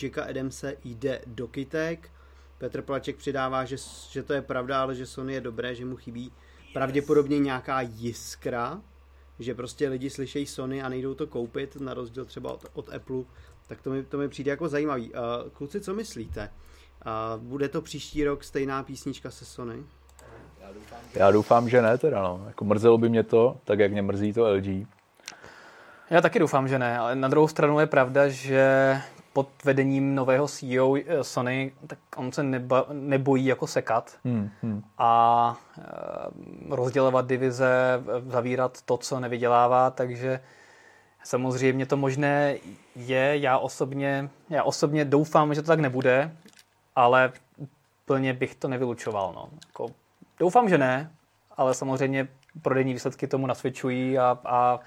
[0.02, 2.10] Jacka Adamse jde do kytek
[2.58, 3.76] Petr Plaček přidává, že,
[4.10, 6.32] že to je pravda, ale že Sony je dobré, že mu chybí
[6.72, 8.82] pravděpodobně nějaká jiskra,
[9.38, 13.24] že prostě lidi slyšejí Sony a nejdou to koupit, na rozdíl třeba od, od Apple,
[13.66, 15.12] tak to mi, to mi přijde jako zajímavý.
[15.52, 16.50] Kluci, co myslíte?
[17.06, 19.82] Uh, bude to příští rok stejná písnička se Sony?
[20.60, 22.44] Já doufám, Já doufám že ne teda, no.
[22.46, 24.86] Jako mrzelo by mě to, tak jak mě mrzí to LG.
[26.10, 28.96] Já taky doufám, že ne, ale na druhou stranu je pravda, že
[29.32, 34.82] pod vedením nového CEO eh, Sony, tak on se neba, nebojí jako sekat hmm, hmm.
[34.98, 40.40] a e, rozdělovat divize, zavírat to, co nevydělává, takže
[41.24, 42.56] samozřejmě to možné
[42.96, 43.38] je.
[43.38, 46.36] Já osobně, já osobně doufám, že to tak nebude,
[46.96, 47.32] ale
[48.04, 49.32] plně bych to nevylučoval.
[49.36, 49.48] No.
[49.66, 49.86] Jako,
[50.38, 51.10] doufám, že ne,
[51.56, 52.28] ale samozřejmě
[52.62, 54.80] prodejní výsledky tomu nasvědčují a, a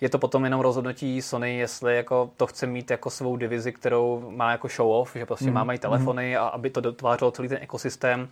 [0.00, 4.30] je to potom jenom rozhodnutí Sony, jestli jako to chce mít jako svou divizi, kterou
[4.30, 5.52] má jako show off, že prostě mm.
[5.52, 8.28] má mají telefony a aby to dotvářelo celý ten ekosystém,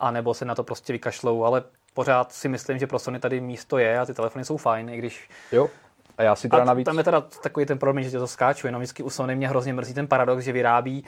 [0.00, 1.62] anebo se na to prostě vykašlou, ale
[1.94, 4.98] pořád si myslím, že pro Sony tady místo je a ty telefony jsou fajn, i
[4.98, 5.70] když jo.
[6.18, 6.84] A já si teda a navíc...
[6.84, 9.48] tam je teda takový ten problém, že tě to skáču, jenom vždycky u Sony mě
[9.48, 11.04] hrozně mrzí ten paradox, že vyrábí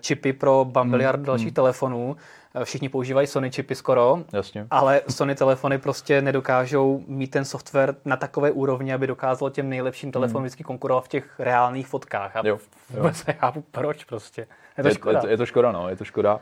[0.00, 1.54] čipy pro bambiliard mm, dalších mm.
[1.54, 2.16] telefonů
[2.64, 4.66] Všichni používají Sony čipy skoro, Jasně.
[4.70, 10.12] ale Sony telefony prostě nedokážou mít ten software na takové úrovni, aby dokázalo těm nejlepším
[10.12, 10.44] telefonům hmm.
[10.44, 12.36] vždycky konkurovat v těch reálných fotkách.
[12.36, 12.58] A jo,
[12.90, 12.96] jo.
[12.96, 14.46] vůbec nechápu, proč prostě.
[14.78, 15.20] Je to škoda.
[15.22, 16.34] Je, je, je to škoda, no, je to škoda.
[16.34, 16.40] Uh,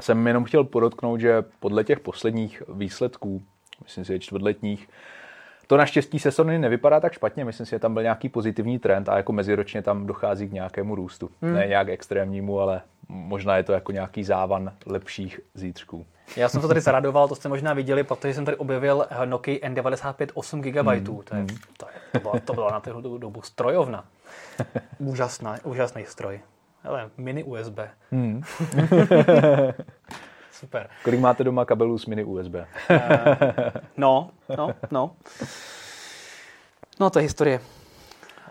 [0.00, 3.42] jsem jenom chtěl podotknout, že podle těch posledních výsledků,
[3.82, 4.88] myslím si, že čtvrtletních,
[5.66, 9.08] to naštěstí se Sony nevypadá tak špatně, myslím si, že tam byl nějaký pozitivní trend
[9.08, 11.30] a jako meziročně tam dochází k nějakému růstu.
[11.42, 11.54] Hmm.
[11.54, 16.06] Ne nějak extrémnímu, ale možná je to jako nějaký závan lepších zítřků.
[16.36, 20.26] Já jsem to tady zaradoval, to jste možná viděli, protože jsem tady objevil Nokia N95
[20.34, 20.86] 8 GB.
[20.86, 21.04] Hmm.
[21.04, 21.46] To, je, hmm.
[21.76, 24.04] to, je, to, bylo, to bylo na tu dobu strojovna.
[24.98, 26.40] Úžasná, úžasný stroj.
[26.84, 27.78] Ale mini USB.
[28.10, 28.42] Hmm.
[30.60, 30.88] Super.
[31.04, 32.54] Kolik máte doma kabelů s mini USB?
[32.54, 32.60] uh,
[33.96, 35.10] no, no, no.
[37.00, 37.60] No, to je historie.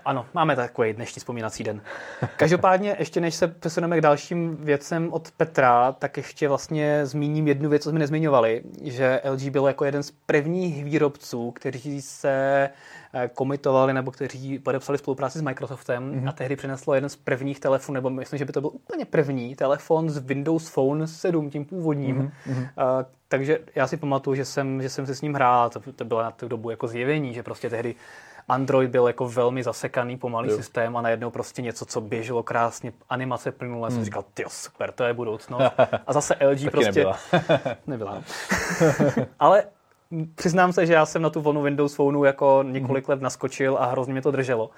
[0.06, 1.82] Ano, máme takový dnešní vzpomínací den.
[2.38, 7.70] Každopádně, ještě než se přesuneme k dalším věcem od Petra, tak ještě vlastně zmíním jednu
[7.70, 12.70] věc, co jsme nezmiňovali, že LG byl jako jeden z prvních výrobců, kteří se
[13.14, 16.30] eh, komitovali nebo kteří podepsali spolupráci s Microsoftem mm-hmm.
[16.30, 19.56] a tehdy přineslo jeden z prvních telefonů, nebo myslím, že by to byl úplně první
[19.56, 22.32] telefon z Windows Phone 7, tím původním.
[22.48, 22.62] Mm-hmm.
[22.62, 26.06] Uh, takže já si pamatuju, že jsem, že jsem se s ním hrál, to, to
[26.06, 27.96] bylo na tu dobu jako zjevení, že prostě tehdy
[28.48, 30.58] Android byl jako velmi zasekaný, pomalý jo.
[30.58, 33.96] systém a najednou prostě něco, co běželo krásně, animace plynule, hmm.
[33.96, 35.74] jsem říkal, ty super, to je budoucnost.
[36.08, 36.92] A zase LG prostě...
[36.92, 37.18] nebyla.
[37.88, 38.24] nebyla.
[39.40, 39.64] Ale
[40.36, 43.86] přiznám se, že já jsem na tu vlnu Windows Phoneu jako několik let naskočil a
[43.86, 44.70] hrozně mě to drželo.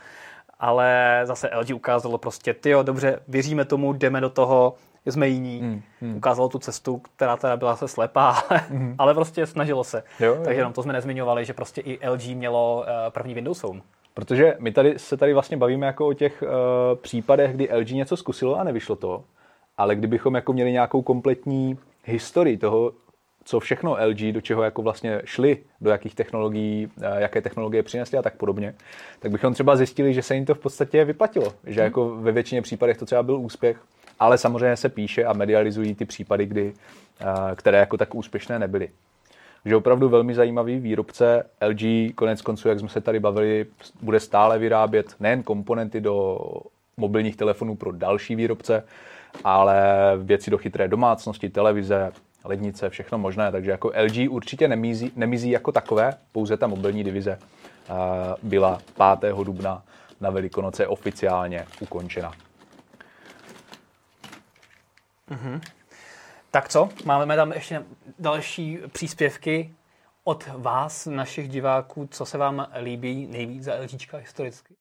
[0.59, 4.75] Ale zase LG ukázalo prostě, ty jo, dobře, věříme tomu, jdeme do toho,
[5.11, 5.59] jsme jiní.
[5.59, 6.15] Hmm, hmm.
[6.15, 8.95] Ukázalo tu cestu, která teda byla se slepá, hmm.
[8.97, 10.03] ale prostě snažilo se.
[10.19, 10.41] Jo, jo.
[10.43, 13.81] Takže jenom to jsme nezmiňovali, že prostě i LG mělo uh, první Windows Phone.
[14.13, 16.49] Protože my tady se tady vlastně bavíme jako o těch uh,
[17.01, 19.23] případech, kdy LG něco zkusilo a nevyšlo to,
[19.77, 22.91] ale kdybychom jako měli nějakou kompletní historii toho,
[23.45, 28.17] co všechno LG, do čeho jako vlastně šli, do jakých technologií, eh, jaké technologie přinesly
[28.17, 28.75] a tak podobně,
[29.19, 31.53] tak bychom třeba zjistili, že se jim to v podstatě vyplatilo.
[31.63, 33.77] Že jako ve většině případech to třeba byl úspěch,
[34.19, 36.73] ale samozřejmě se píše a medializují ty případy, kdy,
[37.21, 38.89] eh, které jako tak úspěšné nebyly.
[39.63, 43.65] Takže opravdu velmi zajímavý výrobce LG, konec konců, jak jsme se tady bavili,
[44.01, 46.39] bude stále vyrábět nejen komponenty do
[46.97, 48.83] mobilních telefonů pro další výrobce,
[49.43, 49.83] ale
[50.17, 52.11] věci do chytré domácnosti, televize,
[52.43, 53.51] lednice, všechno možné.
[53.51, 57.93] Takže jako LG určitě nemizí, nemizí jako takové, pouze ta mobilní divize eh,
[58.43, 58.79] byla
[59.19, 59.35] 5.
[59.43, 59.83] dubna
[60.21, 62.31] na Velikonoce oficiálně ukončena.
[65.31, 65.61] Mm-hmm.
[66.51, 66.89] Tak co?
[67.05, 67.85] Máme tam ještě
[68.19, 69.75] další příspěvky
[70.23, 74.75] od vás, našich diváků, co se vám líbí nejvíc za LGčka historicky?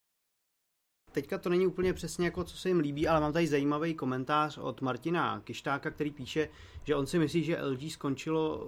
[1.14, 4.58] teďka to není úplně přesně jako, co se jim líbí, ale mám tady zajímavý komentář
[4.58, 6.48] od Martina Kištáka, který píše,
[6.84, 8.66] že on si myslí, že LG skončilo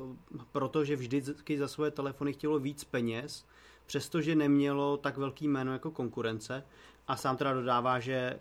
[0.52, 3.46] proto, že vždycky za svoje telefony chtělo víc peněz,
[3.86, 6.64] přestože nemělo tak velký jméno jako konkurence
[7.08, 8.40] a sám teda dodává, že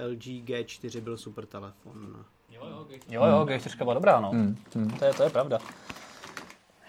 [0.00, 2.24] uh, LG G4 byl super telefon.
[2.50, 4.30] Jo, jo, G4, jo, jo, G4 byla dobrá, no.
[4.30, 4.90] Hmm, hmm.
[4.90, 5.58] To, je, to je pravda.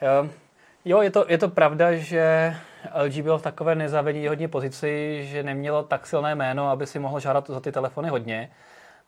[0.02, 0.30] Jo,
[0.86, 2.56] jo je, to, je to pravda, že
[3.04, 7.50] LG bylo v takové nezávidění pozici, že nemělo tak silné jméno, aby si mohlo žádat
[7.50, 8.52] za ty telefony hodně.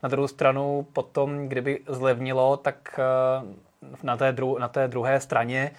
[0.04, 5.72] Na druhou stranu potom, kdyby zlevnilo, tak eh, na té, dru- na té druhé straně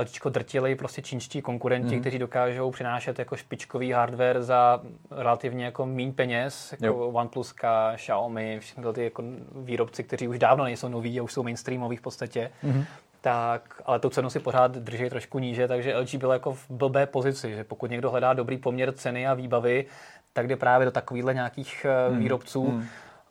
[0.00, 2.00] LG drtili prostě čínští konkurenti, mm.
[2.00, 6.96] kteří dokážou přinášet jako špičkový hardware za relativně jako méně peněz, jako jo.
[6.96, 7.54] OnePlus,
[7.94, 9.22] Xiaomi, všechny ty jako
[9.54, 12.50] výrobci, kteří už dávno nejsou noví a už jsou mainstreamoví v podstatě.
[12.62, 12.84] Mm
[13.26, 17.06] tak, ale tu cenu si pořád drží trošku níže, takže LG byl jako v blbé
[17.06, 19.86] pozici, že pokud někdo hledá dobrý poměr ceny a výbavy,
[20.32, 22.18] tak jde právě do takovýchhle nějakých hmm.
[22.18, 22.70] výrobců.
[22.70, 22.84] Hmm.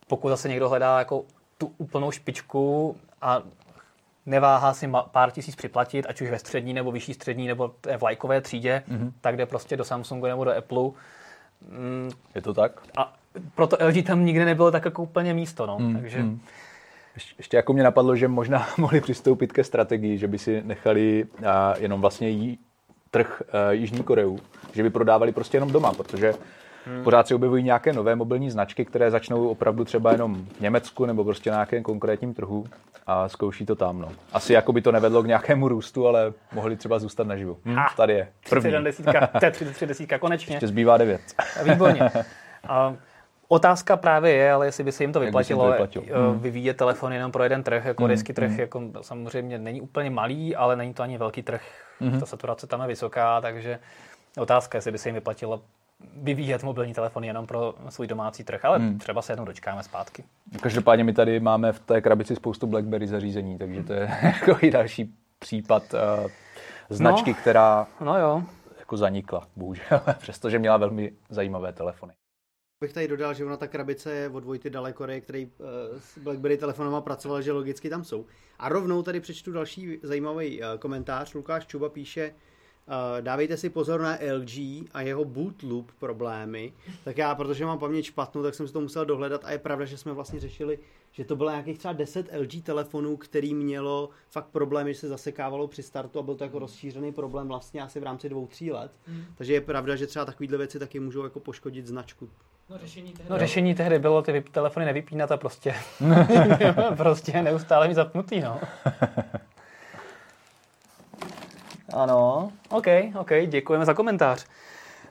[0.06, 1.24] Pokud zase někdo hledá jako
[1.58, 3.42] tu úplnou špičku a
[4.26, 8.40] neváhá si pár tisíc připlatit, ať už ve střední nebo vyšší střední nebo v lajkové
[8.40, 9.12] třídě, hmm.
[9.20, 10.90] tak jde prostě do Samsungu nebo do Apple.
[11.70, 12.10] Mm.
[12.34, 12.80] Je to tak?
[12.96, 13.12] A
[13.54, 15.76] proto LG tam nikdy nebylo tak jako úplně místo, no.
[15.76, 16.00] Hmm.
[16.00, 16.18] Takže...
[16.20, 16.40] Hmm.
[17.38, 21.26] Ještě jako mě napadlo, že možná mohli přistoupit ke strategii, že by si nechali
[21.78, 22.58] jenom vlastně jí
[23.10, 24.38] trh uh, Jižní Koreu,
[24.72, 26.34] že by prodávali prostě jenom doma, protože
[26.86, 27.04] hmm.
[27.04, 31.24] pořád se objevují nějaké nové mobilní značky, které začnou opravdu třeba jenom v Německu nebo
[31.24, 32.64] prostě na nějakém konkrétním trhu
[33.06, 33.98] a zkouší to tam.
[33.98, 34.08] No.
[34.32, 37.58] Asi jako by to nevedlo k nějakému růstu, ale mohli třeba zůstat naživu.
[37.64, 38.28] Hm, tady je.
[38.50, 38.72] První.
[38.72, 40.54] T33 konečně.
[40.54, 41.20] Ještě zbývá devět.
[41.64, 42.10] Výborně.
[42.68, 42.94] A
[43.48, 46.04] Otázka právě je, ale jestli by se jim to vyplatilo, to vyplatilo?
[46.08, 46.38] Eh, hmm.
[46.38, 47.84] vyvíjet telefon jenom pro jeden trh.
[47.84, 48.16] Jako hmm.
[48.16, 48.60] trh hmm.
[48.60, 51.62] jako samozřejmě není úplně malý, ale není to ani velký trh.
[52.00, 52.20] Hmm.
[52.20, 53.78] Ta saturace tam je vysoká, takže
[54.38, 55.62] otázka, jestli by se jim vyplatilo
[56.00, 58.98] vyvíjet mobilní telefon jenom pro svůj domácí trh, ale hmm.
[58.98, 60.24] třeba se jednou dočkáme zpátky.
[60.60, 64.70] Každopádně my tady máme v té krabici spoustu BlackBerry zařízení, takže to je jako i
[64.70, 66.30] další případ uh,
[66.90, 68.42] značky, no, která no jo.
[68.78, 72.12] jako zanikla, bohužel, přestože měla velmi zajímavé telefony
[72.80, 75.66] bych tady dodal, že ona ta krabice je od Vojty Dalekory, který uh,
[75.98, 78.26] s BlackBerry telefonama pracoval, že logicky tam jsou.
[78.58, 81.34] A rovnou tady přečtu další zajímavý uh, komentář.
[81.34, 82.36] Lukáš Čuba píše, uh,
[83.20, 84.58] dávejte si pozor na LG
[84.92, 86.72] a jeho boot loop problémy.
[87.04, 89.84] Tak já, protože mám paměť špatnou, tak jsem si to musel dohledat a je pravda,
[89.84, 90.78] že jsme vlastně řešili,
[91.12, 95.68] že to bylo nějakých třeba 10 LG telefonů, který mělo fakt problémy, že se zasekávalo
[95.68, 98.92] při startu a byl to jako rozšířený problém vlastně asi v rámci dvou, tří let.
[99.08, 99.24] Mm.
[99.34, 102.28] Takže je pravda, že třeba takovéhle věci taky můžou jako poškodit značku
[102.70, 105.74] No řešení tehdy, no, řešení tehdy bylo ty telefony nevypínat a prostě,
[106.96, 108.60] prostě neustále mi zapnutý, no.
[111.96, 112.86] Ano, OK,
[113.20, 114.46] OK, děkujeme za komentář.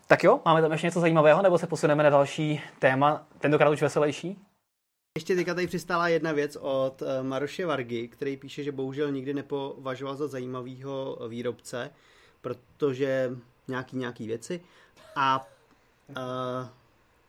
[0.08, 3.82] Tak jo, máme tam ještě něco zajímavého, nebo se posuneme na další téma, tentokrát už
[3.82, 4.40] veselější?
[5.18, 9.34] Ještě teďka tady přistála jedna věc od eh, Maroše Vargy, který píše, že bohužel nikdy
[9.34, 11.92] nepovažoval za zajímavého výrobce,
[12.42, 13.32] protože
[13.68, 14.62] nějaký nějaký věci.
[15.16, 15.48] A
[16.10, 16.16] uh,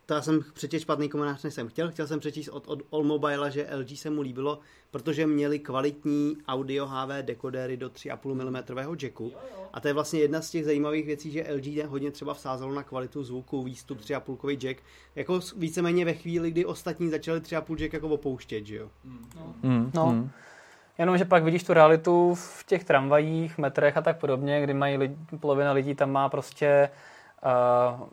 [0.07, 1.91] to já jsem přečíst špatný komentář, než jsem chtěl.
[1.91, 4.59] Chtěl jsem přečíst od, od Allmobile, že LG se mu líbilo,
[4.91, 9.31] protože měli kvalitní audio HV dekodéry do 3,5 mm jacku.
[9.73, 12.83] A to je vlastně jedna z těch zajímavých věcí, že LG hodně třeba vsázelo na
[12.83, 14.83] kvalitu zvuku, výstup 3,5 jack.
[15.15, 18.89] Jako víceméně ve chvíli, kdy ostatní začali 3,5 jack jako opouštět, že jo?
[19.35, 19.53] No.
[19.63, 20.05] Mm, no.
[20.05, 20.29] Mm.
[20.97, 25.15] Jenomže pak vidíš tu realitu v těch tramvajích, metrech a tak podobně, kdy mají lidi,
[25.39, 26.89] polovina lidí tam má prostě
[27.45, 28.07] uh,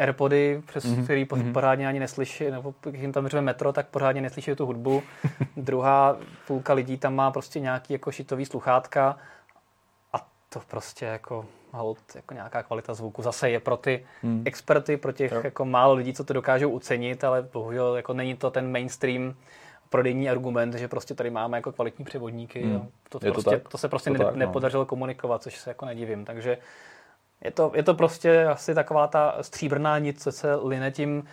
[0.00, 1.04] Airpody, přes mm-hmm.
[1.04, 1.52] který mm-hmm.
[1.52, 5.02] pořádně ani neslyší, nebo když jim tam řve metro, tak pořádně neslyší tu hudbu.
[5.56, 9.16] Druhá půlka lidí tam má prostě nějaký jako šitový sluchátka
[10.12, 13.22] a to prostě jako hold, jako nějaká kvalita zvuku.
[13.22, 14.42] Zase je pro ty mm.
[14.44, 15.40] experty, pro těch jo.
[15.44, 19.34] jako málo lidí, co to dokážou ucenit, ale bohužel jako není to ten mainstream
[19.90, 22.64] prodejní argument, že prostě tady máme jako kvalitní převodníky.
[22.64, 22.88] Mm.
[23.08, 24.38] To, to, prostě, to, to se prostě to ne, tak, no.
[24.38, 26.24] nepodařilo komunikovat, což se jako nedivím.
[26.24, 26.58] Takže
[27.44, 31.24] je to, je to prostě asi taková ta stříbrná nic, co se line tím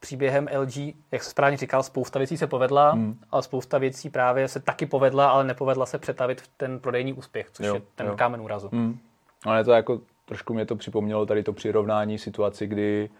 [0.00, 0.76] příběhem LG,
[1.12, 3.18] jak se správně říkal, spousta věcí se povedla, hmm.
[3.30, 7.50] ale spousta věcí právě se taky povedla, ale nepovedla se přetavit v ten prodejní úspěch,
[7.52, 8.16] což jo, je ten jo.
[8.16, 8.68] kámen úrazu.
[8.72, 8.98] Hmm.
[9.44, 13.10] Ale to jako trošku mě to připomnělo tady to přirovnání situaci, kdy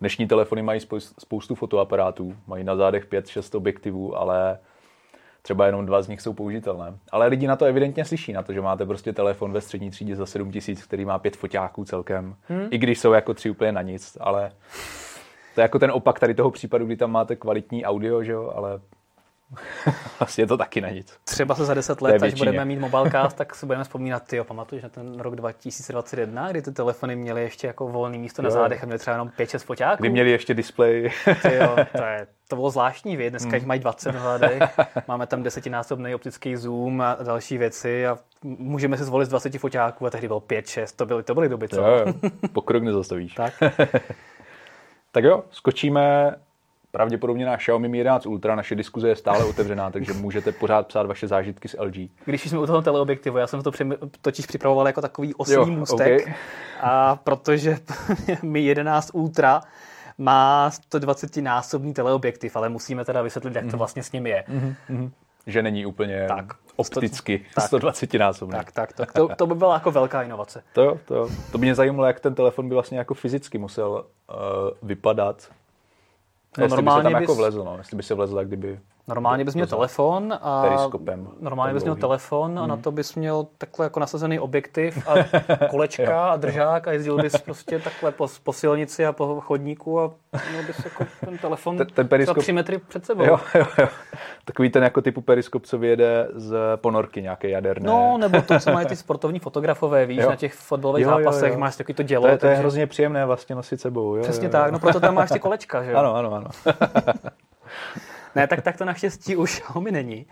[0.00, 0.80] dnešní telefony mají
[1.18, 4.58] spoustu fotoaparátů, mají na zádech 5-6 objektivů, ale
[5.46, 6.98] třeba jenom dva z nich jsou použitelné.
[7.12, 10.16] Ale lidi na to evidentně slyší, na to, že máte prostě telefon ve střední třídě
[10.16, 12.68] za 7000, který má pět foťáků celkem, hmm.
[12.70, 14.50] i když jsou jako tři úplně na nic, ale
[15.54, 18.52] to je jako ten opak tady toho případu, kdy tam máte kvalitní audio, že jo,
[18.56, 18.80] ale
[20.18, 21.14] Vlastně je to taky na nic.
[21.24, 24.82] Třeba se za 10 let, až budeme mít mobilecast, tak si budeme vzpomínat, ty pamatuješ
[24.82, 28.86] na ten rok 2021, kdy ty telefony měly ještě jako volné místo na zádech a
[28.86, 30.02] měly třeba jenom 5-6 foťáků.
[30.02, 31.10] Kdy měli ještě displej.
[31.60, 33.30] jo, to, je, to bylo zvláštní věc.
[33.30, 33.66] Dneska hmm.
[33.66, 34.62] mají 20 na zádech,
[35.08, 40.06] máme tam desetinásobný optický zoom a další věci a můžeme si zvolit z 20 foťáků
[40.06, 41.80] a tehdy bylo 5-6, to byly, to byly doby, co?
[41.80, 42.30] Jo, jo.
[42.52, 43.34] Pokrok nezastavíš.
[43.34, 43.54] tak.
[45.12, 46.34] tak jo, skočíme
[46.96, 48.54] pravděpodobně na Xiaomi Mi 11 Ultra.
[48.54, 51.96] Naše diskuze je stále otevřená, takže můžete pořád psát vaše zážitky s LG.
[52.24, 53.84] Když jsme u toho teleobjektivu, já jsem to při,
[54.20, 56.20] totiž připravoval jako takový osmý můstek.
[56.22, 56.34] Okay.
[56.80, 57.76] A protože
[58.42, 59.60] Mi 11 Ultra
[60.18, 63.78] má 120 násobný teleobjektiv, ale musíme teda vysvětlit, jak to mhm.
[63.78, 64.44] vlastně s ním je.
[64.48, 65.10] Mm-hmm.
[65.46, 68.56] Že není úplně tak, opticky 120 násobný.
[68.58, 70.62] Tak, tak, tak to, to by byla jako velká inovace.
[70.72, 74.36] To, to, to by mě zajímalo, jak ten telefon by vlastně jako fyzicky musel uh,
[74.82, 75.48] vypadat,
[76.58, 77.22] No, normálně by se tam jako bys...
[77.22, 77.78] jako vlezl, no.
[77.78, 81.28] Jestli by se vlezl, kdyby Normálně bys měl telefon a periskopem.
[81.40, 82.68] Normálně bys měl telefon a hmm.
[82.68, 85.14] na to bys měl takhle jako nasazený objektiv a
[85.70, 90.10] kolečka a držák a jezdil bys prostě takhle po, po silnici a po chodníku a
[90.50, 92.38] měl bys jako ten telefon ten, ten periskop...
[92.38, 93.24] tři metry před sebou.
[93.24, 93.88] Jo, jo, jo.
[94.44, 97.86] Takový ten jako typu periskop, co vyjede z ponorky nějaké jaderné.
[97.86, 100.30] No, nebo to, co mají ty sportovní fotografové, víš, jo.
[100.30, 101.60] na těch fotbalových jo, zápasech jo, jo.
[101.60, 102.22] máš takový to dělo.
[102.22, 102.60] To je, to je takže...
[102.60, 104.16] hrozně příjemné vlastně nosit sebou.
[104.16, 104.52] Jo, Přesně jo, jo.
[104.52, 105.98] tak, no proto tam máš ty kolečka, že jo?
[105.98, 106.50] Ano, ano, ano.
[108.36, 110.26] Ne, tak, tak to naštěstí už Xiaomi není.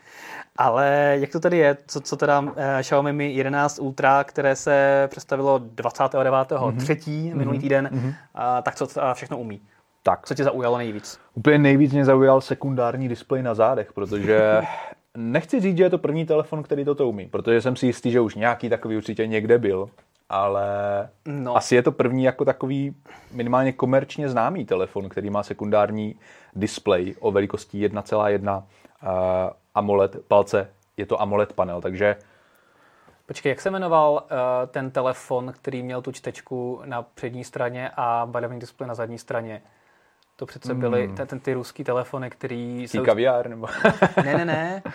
[0.56, 5.06] Ale jak to tady je, co, co teda uh, Xiaomi Mi 11 Ultra, které se
[5.10, 6.32] představilo 29.
[6.32, 6.76] Mm-hmm.
[6.76, 6.94] 3.
[6.94, 7.34] Mm-hmm.
[7.34, 8.06] minulý týden, mm-hmm.
[8.08, 9.60] uh, tak co uh, všechno umí?
[10.02, 10.26] Tak.
[10.26, 11.20] Co tě zaujalo nejvíc?
[11.34, 14.62] Úplně nejvíc mě zaujal sekundární displej na zádech, protože
[15.16, 18.20] nechci říct, že je to první telefon, který toto umí, protože jsem si jistý, že
[18.20, 19.88] už nějaký takový určitě někde byl,
[20.34, 21.56] ale no.
[21.56, 22.96] asi je to první jako takový
[23.32, 26.14] minimálně komerčně známý telefon, který má sekundární
[26.56, 28.62] display o velikosti 1,1 uh,
[29.74, 30.70] AMOLED palce.
[30.96, 32.16] Je to AMOLED panel, takže
[33.26, 34.28] Počkej, jak se jmenoval uh,
[34.66, 39.62] ten telefon, který měl tu čtečku na přední straně a barevný displej na zadní straně?
[40.36, 41.16] To přece byly hmm.
[41.26, 42.86] ten, ty ruský telefony, který...
[42.92, 43.66] Týka VR, nebo?
[44.24, 44.82] ne, ne, ne.
[44.84, 44.90] Uh,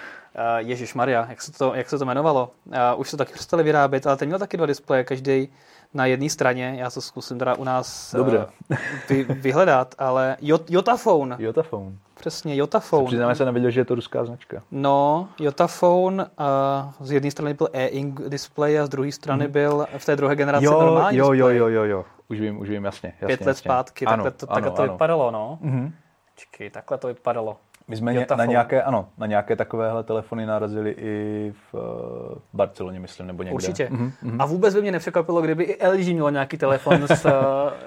[0.58, 2.52] Ježíš Maria, jak se to, jak se to jmenovalo?
[2.66, 5.50] Uh, už se taky přestali vyrábět, ale ten měl taky dva displeje, každý
[5.94, 6.76] na jedné straně.
[6.78, 8.46] Já to zkusím teda u nás Dobře.
[8.70, 8.78] Uh,
[9.10, 11.36] vy, vyhledat, ale Jot, Jotaphone.
[11.40, 11.96] Jotaphone.
[12.20, 13.06] Přesně, Jotaphone.
[13.06, 14.62] Přiznáme se, nevěděl, že je to ruská značka.
[14.72, 19.52] No, Jotaphone, a z jedné strany byl e-ink display a z druhé strany mm.
[19.52, 22.70] byl v té druhé generaci jo, normální jo, jo, jo, jo, jo, už vím, už
[22.70, 23.14] vím, jasně.
[23.22, 23.60] jasně Pět let jasně.
[23.60, 24.94] zpátky, ano, takhle to, ano, takhle to ano.
[24.94, 25.60] vypadalo, no.
[25.64, 25.92] Mm-hmm.
[26.36, 27.58] Čekej, takhle to vypadalo.
[27.90, 31.82] My jsme na nějaké, ano, na nějaké takovéhle telefony narazili i v uh,
[32.54, 33.56] Barceloně, myslím, nebo někde.
[33.56, 33.90] Určitě.
[33.92, 34.36] Mm-hmm.
[34.40, 37.32] A vůbec by mě nepřekvapilo, kdyby i LG mělo nějaký telefon s, uh,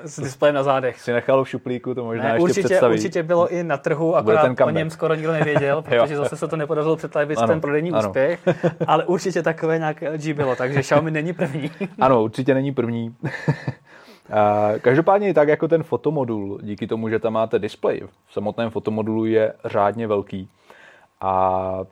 [0.05, 1.01] s displejem na zádech.
[1.01, 2.95] Si nechal v šuplíku, to možná ne, ještě určitě, představí.
[2.95, 6.57] Určitě bylo i na trhu, akorát o něm skoro nikdo nevěděl, protože zase se to
[6.57, 8.09] nepodařilo přetavit ten prodejní ano.
[8.09, 8.41] úspěch,
[8.87, 11.71] ale určitě takové nějaké LG bylo, takže Xiaomi není první.
[12.01, 13.17] ano, určitě není první.
[14.81, 19.25] Každopádně i tak jako ten fotomodul, díky tomu, že tam máte display, v samotném fotomodulu
[19.25, 20.49] je řádně velký.
[21.21, 21.85] A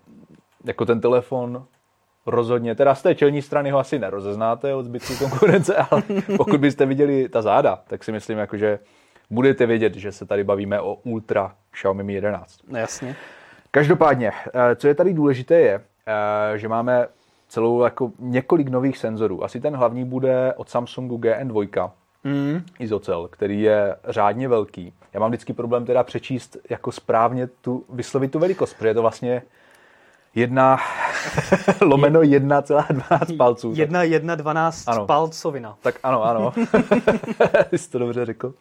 [0.65, 1.65] jako ten telefon
[2.27, 6.03] rozhodně, teda z té čelní strany ho asi nerozeznáte od zbytku konkurence, ale
[6.37, 8.79] pokud byste viděli ta záda, tak si myslím, jako, že
[9.31, 12.61] budete vědět, že se tady bavíme o Ultra Xiaomi Mi 11.
[12.69, 13.17] No jasně.
[13.71, 17.07] Každopádně, eh, co je tady důležité je, eh, že máme
[17.49, 19.45] celou jako několik nových senzorů.
[19.45, 21.91] Asi ten hlavní bude od Samsungu GN2,
[22.25, 22.63] mm.
[22.79, 24.93] izocel, který je řádně velký.
[25.13, 29.03] Já mám vždycky problém teda přečíst jako správně tu, vyslovit tu velikost, protože je to
[29.03, 29.43] vlastně
[30.35, 30.79] jedna
[31.81, 33.73] lomeno 1,12 palců.
[33.77, 35.07] Jedna, jedna, 12 ano.
[35.07, 35.77] palcovina.
[35.83, 36.53] Tak ano, ano.
[37.73, 38.55] Jsi to dobře řekl.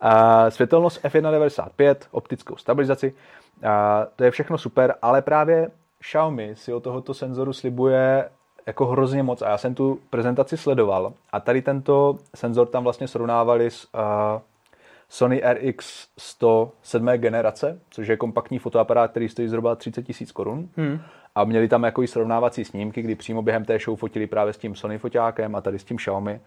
[0.00, 3.14] A světelnost f1.95, optickou stabilizaci,
[3.68, 5.70] a to je všechno super, ale právě
[6.00, 8.28] Xiaomi si od tohoto senzoru slibuje
[8.66, 13.08] jako hrozně moc a já jsem tu prezentaci sledoval a tady tento senzor tam vlastně
[13.08, 14.40] srovnávali s uh,
[15.08, 20.68] Sony RX 107 generace, což je kompaktní fotoaparát, který stojí zhruba 30 tisíc korun.
[20.76, 21.00] Hmm.
[21.34, 24.58] A měli tam jako i srovnávací snímky, kdy přímo během té show fotili právě s
[24.58, 26.40] tím Sony foťákem a tady s tím Xiaomi.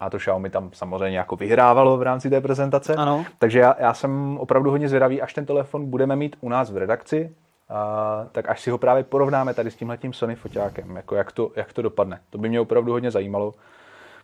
[0.00, 2.94] A to Xiaomi tam samozřejmě jako vyhrávalo v rámci té prezentace.
[2.94, 3.24] Ano.
[3.38, 6.76] Takže já, já jsem opravdu hodně zvědavý, až ten telefon budeme mít u nás v
[6.76, 7.30] redakci,
[7.68, 11.52] a, tak až si ho právě porovnáme tady s tímhletím Sony foťákem, jako jak to,
[11.56, 12.20] jak to dopadne.
[12.30, 13.54] To by mě opravdu hodně zajímalo,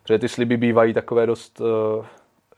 [0.03, 2.05] protože ty sliby bývají takové dost uh,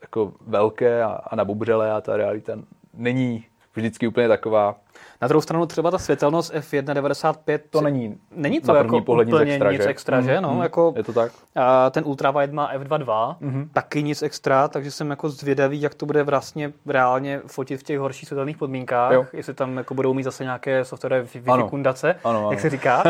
[0.01, 2.53] jako velké a, a nabubřelé a ta realita
[2.93, 3.45] není
[3.75, 4.75] vždycky úplně taková.
[5.21, 9.27] Na druhou stranu třeba ta světelnost F1.95 To není, není to na jako první pohled
[9.27, 9.89] nic úplně extra, nic že?
[9.89, 10.41] extra, že?
[10.41, 11.31] No, Mm, jako, Je to tak?
[11.55, 13.69] a ten ultrawide má f2.2, Mhm.
[13.73, 17.99] taky nic extra, takže jsem jako zvědavý, jak to bude vlastně reálně fotit v těch
[17.99, 19.25] horších světelných podmínkách, Jo.
[19.33, 21.21] jestli tam jako budou mít zase nějaké softwarové
[21.57, 22.15] vykundace,
[22.51, 23.03] jak se říká,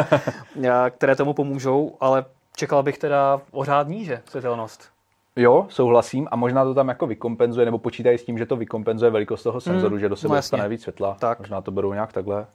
[0.89, 4.93] které tomu pomůžou, ale čekal bych teda o řád níže světelnost.
[5.36, 9.11] Jo, souhlasím a možná to tam jako vykompenzuje, nebo počítají s tím, že to vykompenzuje
[9.11, 11.15] velikost toho senzoru, Mm, že do sebe no dostane víc světla.
[11.19, 11.39] Tak.
[11.39, 12.45] Možná to berou nějak takhle.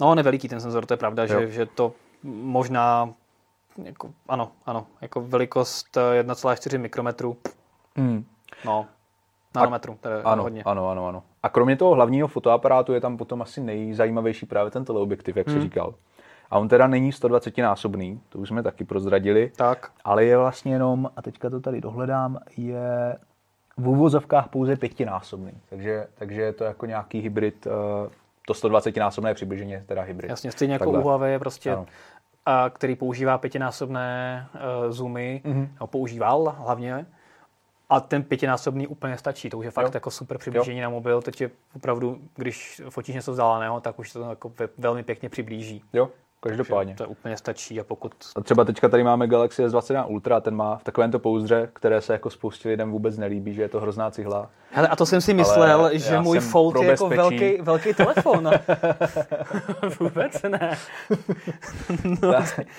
[0.00, 1.28] No, on je veliký ten senzor, to je pravda, Jo.
[1.28, 3.10] že, že to možná,
[3.84, 7.36] jako, ano, ano, jako velikost eh, 1,4 mikrometru,
[7.96, 8.24] Hmm.
[8.64, 8.86] no,
[9.54, 10.62] nanometru, to je Ano, hodně.
[10.62, 11.22] ano, ano, ano.
[11.42, 15.54] A kromě toho hlavního fotoaparátu je tam potom asi nejzajímavější právě ten teleobjektiv, jak hmm.
[15.54, 15.62] Hmm.
[15.62, 15.94] se říkal.
[16.50, 20.72] A on teda není 120 násobný, to už jsme taky prozradili, Tak, ale je vlastně
[20.72, 23.16] jenom, a teďka to tady dohledám, je
[23.76, 25.52] v úvozovkách pouze pětinásobný.
[25.70, 27.70] Takže, takže je to jako nějaký hybrid, eh,
[28.46, 30.30] to 120 násobné přibližně teda hybrid.
[30.30, 31.00] jasně, stejně jako Takhle.
[31.00, 31.86] u Huawei je prostě, Ano.
[32.46, 35.54] a, který používá pětinásobné uh, zoomy, Mhm.
[35.62, 35.68] mm-hmm.
[35.80, 37.06] no, používal hlavně,
[37.88, 39.90] a ten pětinásobný úplně stačí, to už je fakt Jo.
[39.94, 44.20] jako super přiblížení na mobil, teď je opravdu, když fotíš něco vzdáleného, tak už to
[44.30, 45.82] jako ve- velmi pěkně přiblíží.
[45.92, 46.08] Jo,
[46.40, 46.94] každopádně.
[46.94, 50.76] To úplně stačí a pokud A třeba teďka tady máme Galaxy S21 Ultra, ten má
[50.76, 54.50] v takovémto pouzdře, které se jako spoustě lidem vůbec nelíbí, že je to hrozná cihla.
[54.70, 58.50] Hele, a to jsem si myslel, Ale že můj Fold je jako velký, velký telefon.
[60.00, 60.76] Vůbec ne.
[62.22, 62.34] No.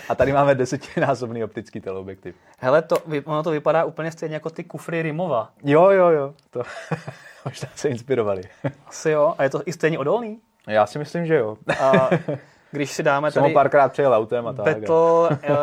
[0.09, 2.35] A tady máme desetinásobný optický teleobjektiv.
[2.59, 5.49] Hele, to, ono to vypadá úplně stejně jako ty kufry Rimova.
[5.63, 6.33] Jo, jo, jo.
[6.49, 6.63] To
[7.45, 8.41] možná se inspirovali.
[8.87, 9.35] Asi jo.
[9.37, 10.39] A je to i stejně odolný?
[10.67, 11.57] Já si myslím, že jo.
[11.79, 12.09] A
[12.71, 14.65] když si dáme Jsem tady párkrát přejel autem a tak.
[14.65, 15.55] Battle uh,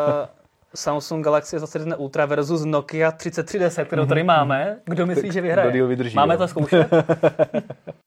[0.75, 5.71] Samsung Galaxy S21 Ultra versus Nokia 3310, kterou tady máme, kdo myslí, že vyhraje?
[5.71, 6.87] kdo vydrží, máme to zkoušet?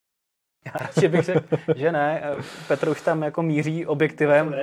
[0.74, 2.22] Já radši bych řekl, že ne.
[2.68, 4.54] Petr už tam jako míří objektivem.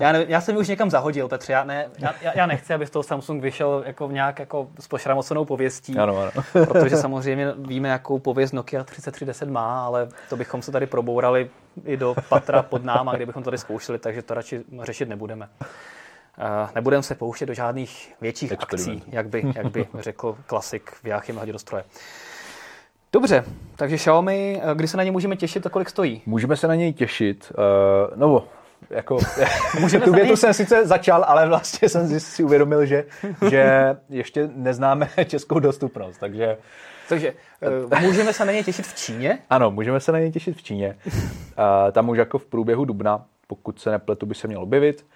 [0.00, 1.52] Já, ne, já jsem ji už někam zahodil, Petře.
[1.52, 5.44] Já, ne, já, já- nechci, aby z toho Samsung vyšel jako nějak jako s pošramocenou
[5.44, 5.98] pověstí.
[5.98, 6.30] Ano, ano.
[6.66, 11.50] Protože samozřejmě víme, jakou pověst Nokia 3310 má, ale to bychom se tady probourali
[11.84, 15.48] i do patra pod náma, kdybychom to tady zkoušeli, takže to radši řešit nebudeme.
[16.38, 21.06] Uh, nebudeme se pouštět do žádných větších akcí, jak by, jak by řekl klasik v
[21.06, 21.84] Jáchym hodě do stroje.
[23.14, 23.44] Dobře,
[23.76, 26.22] takže Xiaomi, eh, kdy se na ně můžeme těšit a kolik stojí?
[26.26, 27.52] Můžeme se na něj těšit.
[27.58, 28.44] Uh, no,
[28.90, 29.18] jako,
[29.80, 33.04] Můžeme tu větu jsem sice začal, ale vlastně jsem si- uvědomil, že,
[33.50, 36.56] že ještě neznáme českou dostupnost, takže
[37.08, 37.32] Takže
[37.92, 39.38] uh, můžeme se na ně těšit v Číně?
[39.50, 40.96] ano, můžeme se na něj těšit v Číně.
[41.92, 45.06] Tam už jako v průběhu dubna, pokud se nepletu, by se měl objevit,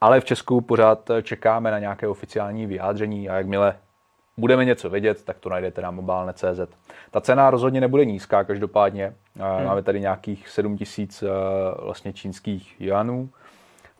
[0.00, 3.76] ale v Česku pořád čekáme na nějaké oficiální vyjádření a jakmile
[4.36, 6.60] budeme něco vědět, tak to najdete na mobilne.cz.
[7.10, 9.14] Ta cena rozhodně nebude nízká, každopádně.
[9.36, 9.66] Hmm.
[9.66, 11.28] Máme tady nějakých 7 tisíc eh,
[11.82, 13.28] vlastně čínských juanů.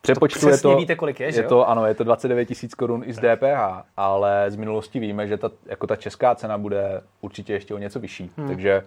[0.01, 1.49] Přepočtu je přesně to, víte, kolik je, že je jo?
[1.49, 5.37] to, ano, je to 29 tisíc korun i z DPH, ale z minulosti víme, že
[5.37, 8.31] ta, jako ta česká cena bude určitě ještě o něco vyšší.
[8.37, 8.49] Hmm.
[8.49, 8.85] Takže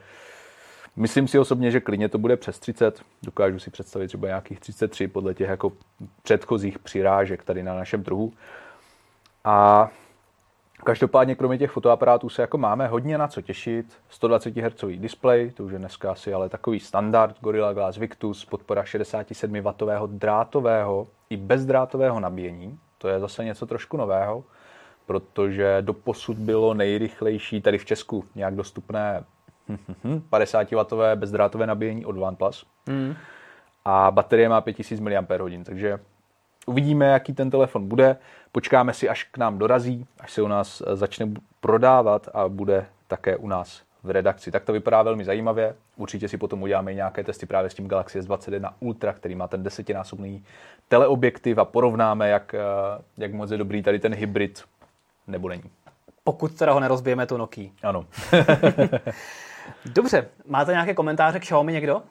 [0.95, 3.01] myslím si osobně, že klidně to bude přes 30.
[3.23, 5.71] Dokážu si představit třeba nějakých 33 podle těch jako
[6.23, 8.33] předchozích přirážek tady na našem trhu.
[9.43, 9.89] A
[10.83, 13.85] Každopádně kromě těch fotoaparátů se jako máme hodně na co těšit.
[14.09, 17.35] 120 Hz displej, to už je dneska asi ale takový standard.
[17.41, 22.79] Gorilla Glass Victus, podpora 67W drátového i bezdrátového nabíjení.
[22.97, 24.43] To je zase něco trošku nového,
[25.05, 29.23] protože doposud bylo nejrychlejší tady v Česku nějak dostupné
[30.31, 32.65] 50W bezdrátové nabíjení od OnePlus.
[32.87, 33.15] Hmm.
[33.85, 35.99] A baterie má 5000 mAh, takže
[36.69, 38.17] uvidíme, jaký ten telefon bude.
[38.51, 42.85] Počkáme si, až k nám dorazí, až se u nás eh, začne prodávat a bude
[43.07, 44.51] také u nás v redakci.
[44.51, 45.75] Tak to vypadá velmi zajímavě.
[45.97, 49.47] Určitě si potom uděláme i nějaké testy právě s tím Galaxy S21 Ultra, který má
[49.47, 50.43] ten desetinásobný
[50.87, 52.59] teleobjektiv a porovnáme, jak, eh,
[53.17, 54.63] jak moc je dobrý tady ten hybrid
[55.27, 55.63] nebo není.
[56.23, 57.69] Pokud teda ho nerozbijeme tu Nokia.
[57.83, 58.05] Ano.
[59.85, 62.03] Dobře, máte nějaké komentáře k Xiaomi někdo?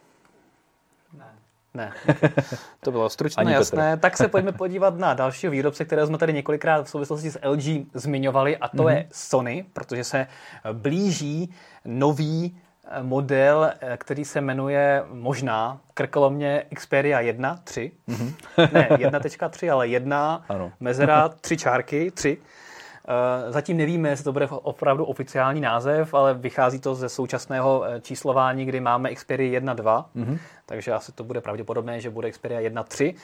[1.79, 1.93] Ne.
[2.81, 3.61] To bylo stručné, Ani Petr.
[3.61, 3.97] jasné.
[3.97, 7.87] Tak se pojďme podívat na dalšího výrobce, kterého jsme tady několikrát v souvislosti s LG
[7.95, 8.89] zmiňovali, a to mm-hmm.
[8.89, 10.27] je Sony, protože se
[10.73, 11.55] blíží
[11.85, 12.57] nový
[12.91, 17.93] eh, model, eh, který se jmenuje možná krkolomně Xperia 1, 3.
[18.09, 18.33] Mm-hmm.
[18.73, 20.73] ne, 1.3, ale 1, Ano.
[20.81, 22.39] mezera, tři čárky, 3.
[23.09, 28.01] Eh, Zatím nevíme, jestli to bude opravdu oficiální název, ale vychází to ze současného eh,
[28.01, 30.39] číslování, kdy máme Xperia 1.2, mm-hmm.
[30.67, 33.15] takže asi to bude pravděpodobné, že bude Xperia 1.3.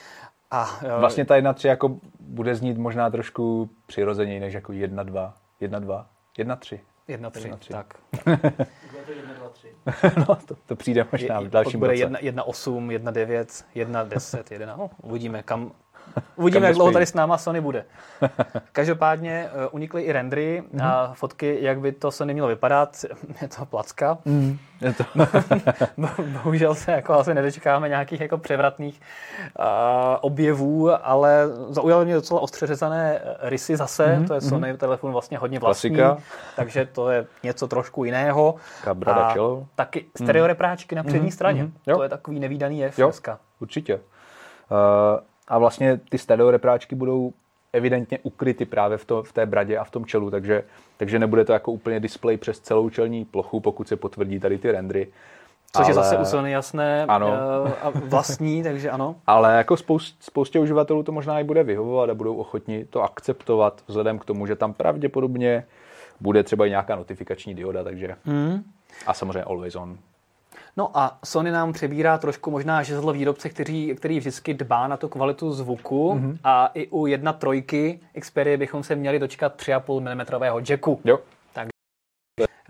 [0.51, 5.31] A eh, Vlastně ta 1.3 jako bude znít možná trošku přirozeněji než jako 1.2,
[5.61, 6.05] 1.2,
[6.39, 6.79] 1.3.
[7.09, 7.71] 1.3, 1.3.
[7.71, 7.93] tak.
[8.25, 9.67] Bude to 1, 2, 3.
[10.17, 12.05] no, to, to přijde možná v dalším bude roce.
[12.05, 15.71] 1.8, 1.9, 1.10, 1, no, uvidíme, kam,
[16.35, 17.85] Uvidíme, jak dlouho tady s náma Sony bude.
[18.71, 23.05] Každopádně uh, unikly i rendery a fotky, jak by to Sony mělo vypadat.
[23.41, 24.17] Je to placka.
[24.25, 25.03] Mm, je to,
[25.97, 29.01] Bo- Bohužel se jako asi nedočkáme nějakých jako převratných
[29.59, 29.65] uh,
[30.21, 34.05] objevů, ale zaujaly mě docela ostře řezané eh, rysy zase.
[34.05, 36.17] Mm-hmm, to je Sony telefon vlastně hodně vlastní, Klasika.
[36.55, 38.55] takže to je něco trošku jiného.
[38.83, 39.67] Kabrada A čelo.
[39.75, 41.63] Taky stereo-repráčky na přední straně.
[41.63, 41.95] mhm, jo.
[41.97, 43.07] To je takový nevýdaný jev Jo.
[43.07, 43.39] dneska.
[43.59, 43.95] Určitě.
[43.95, 47.33] Uh, a vlastně ty stereo repráčky budou
[47.73, 50.63] evidentně ukryty právě v, to, v té bradě a v tom čelu, takže,
[50.97, 54.71] takže nebude to jako úplně display přes celou čelní plochu, pokud se potvrdí tady ty
[54.71, 55.07] rendry.
[55.75, 57.33] Což je Ale- zase u Sony jasné Ano.
[57.67, 59.15] eh, a vlastní, takže ano.
[59.27, 63.81] Ale jako spoust, spoustě uživatelů to možná i bude vyhovovat a budou ochotni to akceptovat
[63.87, 65.65] vzhledem k tomu, že tam pravděpodobně
[66.19, 68.63] bude třeba i nějaká notifikační dioda, takže Hmm.
[69.07, 69.97] a samozřejmě always on.
[70.77, 75.07] No a Sony nám přebírá trošku možná žezlo výrobce, který, který vždycky dbá na tu
[75.07, 76.31] kvalitu zvuku Mhm.
[76.31, 76.37] mm-hmm.
[76.43, 79.99] a i u 1.3 Xperia bychom se měli dočkat 3,5
[80.59, 80.99] mm jacku.
[81.05, 81.19] Jo,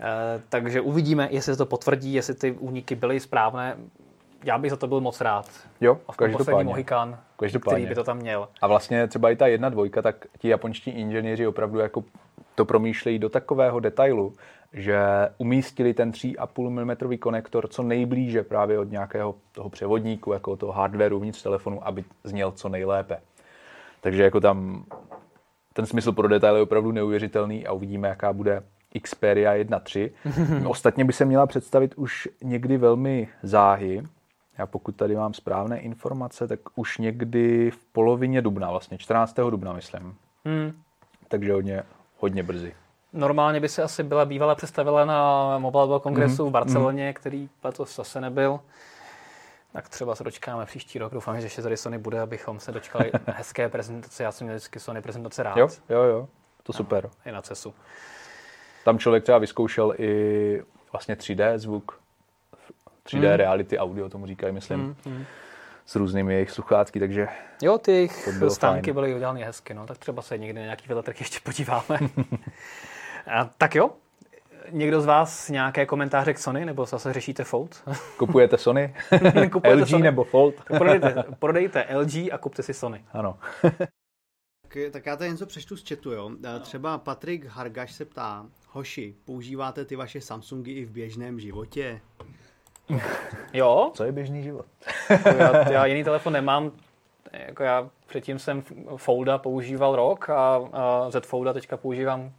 [0.00, 3.76] Eh, takže uvidíme, jestli se to potvrdí, jestli ty úniky byly správné.
[4.44, 5.46] Já bych za to byl moc rád.
[5.80, 6.68] jo, A v poslední každopádně.
[6.68, 7.74] Mohikán, Každopádně.
[7.76, 8.48] který by to tam měl.
[8.62, 12.04] A vlastně třeba i ta jedna dvojka, tak ti japonští inženýři opravdu jako
[12.54, 14.32] to promýšlejí do takového detailu,
[14.76, 14.98] že
[15.38, 16.70] umístili ten 3,5
[17.10, 22.04] mm konektor co nejblíže právě od nějakého toho převodníku, jako toho hardwareu vnitř telefonu, aby
[22.24, 23.20] zněl co nejlépe.
[24.00, 24.84] Takže jako tam
[25.72, 28.62] ten smysl pro detail je opravdu neuvěřitelný a uvidíme, jaká bude
[29.02, 30.10] Xperia 1.3.
[30.68, 34.02] Ostatně by se měla představit už někdy velmi záhy.
[34.58, 39.36] Já pokud tady mám správné informace, tak už někdy v polovině dubna, vlastně 14.
[39.50, 40.14] dubna, myslím.
[40.44, 40.72] Hmm.
[41.28, 41.82] Takže hodně,
[42.18, 42.74] hodně brzy.
[43.12, 47.48] Normálně by se asi byla bývala představila na Mobile World Kongresu Mhm, v Barceloně, který
[47.64, 48.60] letos zase nebyl.
[49.72, 51.12] Tak třeba se dočkáme příští rok.
[51.12, 54.22] Doufám, že ještě tady Sony bude, abychom se dočkali hezké prezentace.
[54.22, 55.56] Já jsem měl vždycky Sony prezentace rád.
[55.58, 56.28] Jo, jo, jo.
[56.62, 57.10] To super.
[57.24, 57.74] I na CESu.
[58.84, 62.00] Tam člověk třeba vyzkoušel i vlastně 3D zvuk,
[63.06, 63.36] 3D Hmm.
[63.36, 64.96] reality audio, tomu říkají, myslím,
[65.86, 67.28] s různými jejich sluchátky, takže
[67.62, 68.94] Jo, ty jejich stánky fajn.
[68.94, 71.98] byly udělané hezky, no, tak třeba se někdy na nějaký veletrh ještě podíváme.
[73.26, 73.90] A, tak jo,
[74.70, 77.84] někdo z vás nějaké komentáře k Sony, nebo zase řešíte Fold?
[78.18, 78.94] kupujete Sony,
[79.52, 80.02] Kupujete LG Sony?
[80.02, 80.54] nebo Fold?
[80.64, 83.04] prodejte, prodejte LG a kupte si Sony.
[83.12, 83.38] Ano.
[84.62, 86.30] Tak, tak já tady něco přečtu z chatu, jo.
[86.60, 92.00] Třeba Patrik Hargaš se ptá, Hoši, používáte ty vaše Samsungy i v běžném životě?
[93.52, 94.66] Jo, Co je běžný život?
[95.10, 96.72] jako já, já jiný telefon nemám,
[97.32, 98.62] jako já předtím jsem
[98.96, 102.32] Folda používal rok a, a Z Folda teďka používám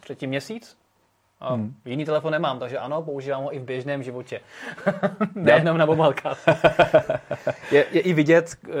[0.00, 0.76] třetí měsíc.
[1.40, 1.74] A hmm.
[1.84, 4.40] jiný telefon nemám, takže ano, používám ho i v běžném životě.
[5.34, 6.44] Nejenom na mobilkách.
[7.72, 8.72] je, je, i vidět, eh,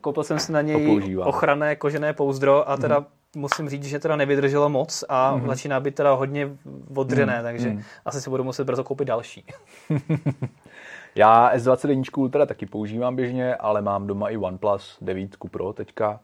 [0.00, 3.04] koupil jsem si na něj ochranné kožené pouzdro a teda
[3.36, 6.48] musím říct, že teda nevydrželo moc a začíná být teda hodně
[6.94, 9.44] odřené, takže asi si budu muset brzo koupit další.
[11.14, 16.20] Já S21 Ultra taky používám běžně, ale mám doma i OnePlus 9 Pro teďka,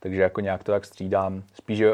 [0.00, 1.42] takže jako nějak to tak střídám.
[1.54, 1.92] Spíš je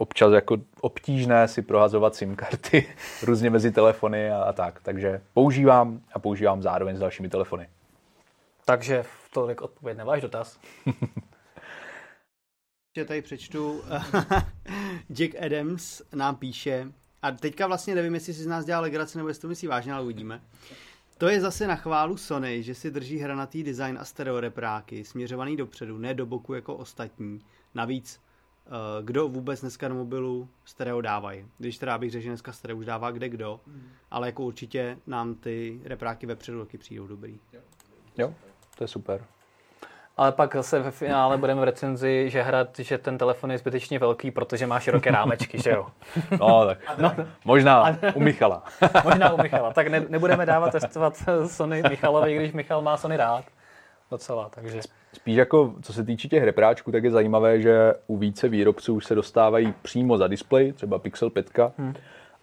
[0.00, 2.86] občas jako obtížné si prohazovat SIM karty
[3.22, 4.80] různě mezi telefony a, a tak.
[4.82, 7.68] Takže používám a používám zároveň s dalšími telefony.
[8.64, 10.58] Takže tolik odpověď na váš dotaz.
[12.88, 13.82] Ještě tady přečtu.
[15.12, 16.92] Jack Adams nám píše,
[17.22, 19.92] a teďka vlastně nevím, jestli si z nás dělá legraci, nebo jestli to myslí vážně,
[19.92, 20.40] ale uvidíme.
[21.18, 25.98] To je zase na chválu Sony, že si drží hranatý design a stereorepráky, směřovaný dopředu,
[25.98, 27.40] ne do boku jako ostatní.
[27.74, 28.20] Navíc,
[29.02, 31.46] kdo vůbec dneska na mobilu stereo dávají.
[31.58, 33.60] Když teda bych řekl, že dneska stereo už dává kde kdo,
[34.10, 37.38] ale jako určitě nám ty repráky vepředu taky přijdou dobrý.
[38.18, 38.34] Jo,
[38.78, 39.24] to je super.
[40.16, 43.98] ale pak zase ve finále budeme v recenzi že hrát, že ten telefon je zbytečně
[43.98, 45.86] velký, protože má široké rámečky, že jo?
[46.40, 47.14] No, tak no,
[47.44, 48.64] možná u Michala.
[49.04, 49.72] možná u Michala.
[49.72, 53.44] Tak ne, nebudeme dávat testovat Sony Michalovi, když Michal má Sony rád.
[54.10, 54.80] Docela, takže...
[55.12, 59.04] Spíš jako, co se týče těch repráčků, tak je zajímavé, že u více výrobců už
[59.04, 61.94] se dostávají přímo za displej, třeba Pixel 5, hmm.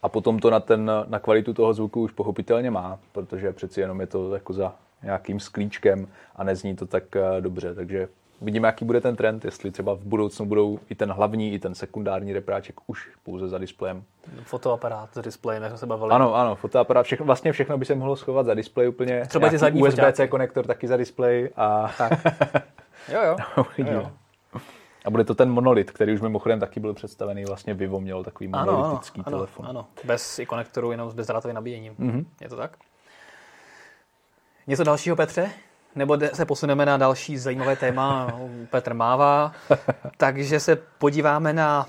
[0.02, 4.02] a potom to na, ten, na kvalitu toho zvuku už pochopitelně má, protože přeci jenom
[4.02, 8.08] je to jako za nějakým sklíčkem a nezní to tak eh, dobře, takže
[8.42, 11.76] Vidíme, jaký bude ten trend, jestli třeba v budoucnu budou i ten hlavní, i ten
[11.76, 14.04] sekundární repráček už pouze za displejem.
[14.44, 16.12] Fotoaparát za displejem, jak jsme se bavili.
[16.12, 19.26] Ano, ano, fotoaparát, všechno, vlastně všechno by se mohlo schovat za displej úplně.
[19.28, 21.92] Třeba ty zadní USB-C konektor taky za displej a...
[21.98, 22.12] Tak.
[23.14, 23.36] jo, jo.
[23.78, 24.12] jo, jo.
[25.06, 28.48] A bude to ten monolit, který už mimochodem taky byl představený, vlastně Vivo měl takový
[28.48, 29.66] monolitický ano, telefon.
[29.66, 31.94] Ano, ano, bez i konektoru, jenom s bezdrátovým nabíjením.
[31.94, 32.26] Mm-hmm.
[32.42, 32.78] Je to tak?
[34.68, 35.52] Něco dalšího, Petře?
[35.98, 38.40] Nebo se posuneme na další zajímavé téma,
[38.70, 39.52] Petr Mává,
[40.18, 41.86] takže se podíváme na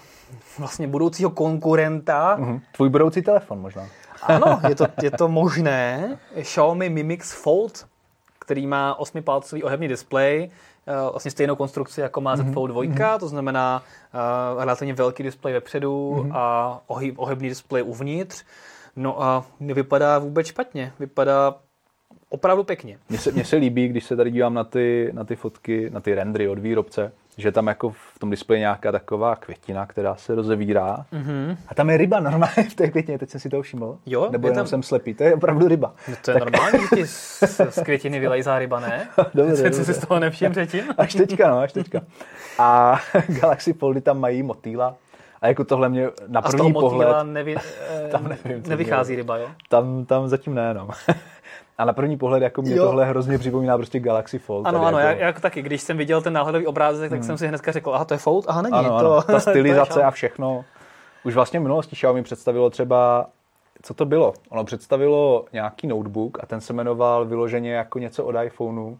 [0.58, 2.38] vlastně budoucího konkurenta.
[2.40, 2.60] Uh-huh.
[2.72, 3.86] Tvůj budoucí telefon možná.
[4.22, 6.18] Ano, je to, je to možné.
[6.40, 7.86] Xiaomi Mi Mix Fold,
[8.38, 10.50] který má 8-palcový ohebný displej,
[10.86, 12.52] eh, vlastně stejnou konstrukci, jako má Z mhm.
[12.52, 13.18] Fold 2, mm-hmm.
[13.18, 13.82] to znamená
[14.54, 16.36] uh, relativně velký displej vepředu mm-hmm.
[16.36, 16.80] a
[17.16, 18.44] ohebný displej uvnitř.
[18.96, 20.92] No a nevypadá vůbec špatně.
[20.98, 21.54] Vypadá
[22.28, 22.98] opravdu pěkně.
[23.08, 26.00] Mně se, mně se líbí, když se tady dívám na ty, na ty fotky, na
[26.00, 30.34] ty rendry od výrobce, že tam jako v tom displeji nějaká taková květina, která se
[30.34, 31.04] rozevírá.
[31.12, 31.56] Mm-hmm.
[31.68, 33.98] A tam je ryba normálně v té květině, teď jsem si to všiml.
[34.06, 34.66] Jo, Nebo jenom tam...
[34.66, 35.94] jsem slepý, to je opravdu ryba.
[36.08, 36.44] No to je tak...
[36.44, 39.08] normální, že ti z, z květiny vylejzá ryba, ne?
[39.34, 39.84] dobře, dobře.
[39.84, 40.84] si z toho nevšiml předtím?
[40.98, 42.00] až teďka, no, až teďka.
[42.58, 42.98] A
[43.28, 44.94] Galaxy Foldy tam mají motýla,
[45.40, 47.26] a jako tohle mě na první a z toho pohled...
[47.26, 47.56] nevy,
[48.10, 49.48] tam nevím, nevychází ryba, jo?
[49.68, 50.88] Tam, tam zatím ne, no.
[51.78, 52.84] A na první pohled jako mě jo.
[52.84, 54.66] tohle hrozně připomíná prostě Galaxy Fold.
[54.66, 55.20] Ano, ano, jako...
[55.20, 57.26] jak, taky, když jsem viděl ten náhledový obrázek, tak hmm.
[57.26, 59.12] jsem si hnedka řekl, aha, to je Fold, aha, není ano, to.
[59.12, 60.64] Ano, ta stylizace a všechno.
[61.24, 63.26] Už vlastně v minulosti Xiaomi představilo třeba,
[63.82, 64.34] co to bylo?
[64.48, 68.96] Ono představilo nějaký notebook a ten se jmenoval vyloženě jako něco od iPhoneu.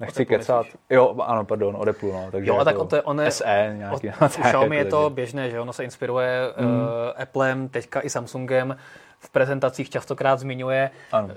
[0.00, 0.66] Nechci kecat.
[0.90, 2.28] Jo, ano, pardon, od Apple, no.
[2.30, 4.08] Takže jo, a tak jako to, on je, SE nějaký.
[4.08, 6.66] Od, u Xiaomi je to běžné, že ono se inspiruje mm.
[6.66, 6.86] uh,
[7.22, 8.76] Applem, teďka i Samsungem.
[9.20, 11.34] V prezentacích častokrát zmiňuje ano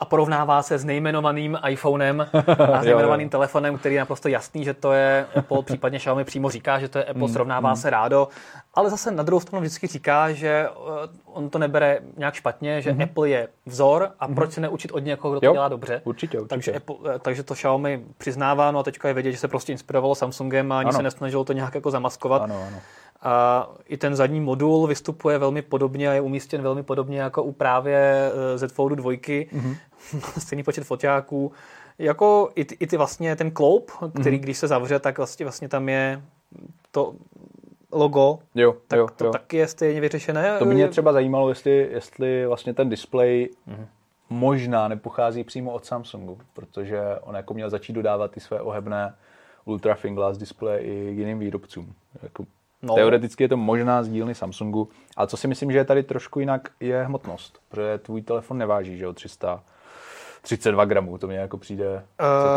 [0.00, 2.26] a porovnává se s nejmenovaným iPhonem
[2.72, 6.50] a s nejmenovaným telefonem, který je naprosto jasný, že to je Apple, případně Xiaomi přímo
[6.50, 7.76] říká, že to je Apple, mm, srovnává mm.
[7.76, 8.28] se rádo,
[8.74, 12.92] ale zase na druhou stranu vždycky říká, že eh, on to nebere nějak špatně, že
[12.92, 13.02] mm.
[13.02, 14.34] Apple je vzor a mm.
[14.34, 16.00] proč se neučit od někoho, kdo to jo, dělá dobře.
[16.04, 16.48] Určitě, určitě.
[16.48, 19.72] Takže, Apple, eh, takže to Xiaomi přiznává, no a teďka je vědět, že se prostě
[19.72, 20.96] inspirovalo Samsungem a ani ano.
[20.96, 22.42] se nesnažilo to nějak jako zamaskovat.
[22.42, 22.78] Ano, ano.
[23.24, 27.52] A i ten zadní modul vystupuje velmi podobně a je umístěn velmi podobně jako u
[27.52, 29.10] právě Z Foldu 2.
[29.12, 29.76] Mm-hmm.
[30.38, 31.52] Stejný počet foťáků.
[31.98, 34.40] Jako i ty, i ty vlastně ten kloup, který mm-hmm.
[34.40, 36.22] když se zavře, tak vlastně, vlastně tam je
[36.90, 37.14] to
[37.92, 39.32] logo, jo, tak jo, to jo.
[39.32, 40.58] taky je stejně vyřešené.
[40.58, 43.86] To by mě třeba zajímalo, jestli, jestli vlastně ten displej mm-hmm.
[44.30, 49.14] možná nepochází přímo od Samsungu, protože on jako měl začít dodávat ty své ohebné
[49.64, 51.94] Ultra Thin Glass displeje i jiným výrobcům.
[52.22, 52.44] Jako
[52.84, 52.94] No.
[52.94, 56.40] Teoreticky je to možná z dílny Samsungu, ale co si myslím, že je tady trošku
[56.40, 59.62] jinak, je hmotnost, protože tvůj telefon neváží, že jo, 300
[60.44, 62.04] 32 gramů, to mě jako přijde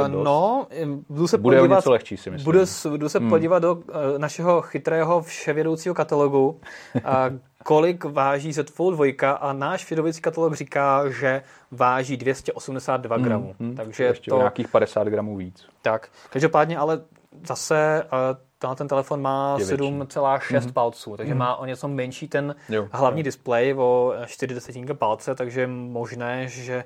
[0.08, 0.68] uh, No,
[1.10, 2.46] budu se Bude podívat, něco lehčí, si myslím.
[2.46, 2.60] Budu,
[2.90, 3.30] budu se hmm.
[3.30, 3.84] podívat do uh,
[4.18, 6.60] našeho chytrého vševědoucího katalogu,
[7.04, 7.30] a
[7.64, 13.56] kolik váží Z Fold 2 a náš vševědoucí katalog říká, že váží 282 hmm, gramů.
[13.60, 15.66] Hmm, takže ještě to nějakých 50 gramů víc.
[15.82, 17.02] Tak, každopádně ale
[17.48, 20.72] zase uh, tenhle ten telefon má 7,6 mm-hmm.
[20.72, 21.38] palců, takže mm-hmm.
[21.38, 23.24] má o něco menší ten jo, hlavní jo.
[23.24, 26.84] displej o 4 desetinky palce, takže je možné, že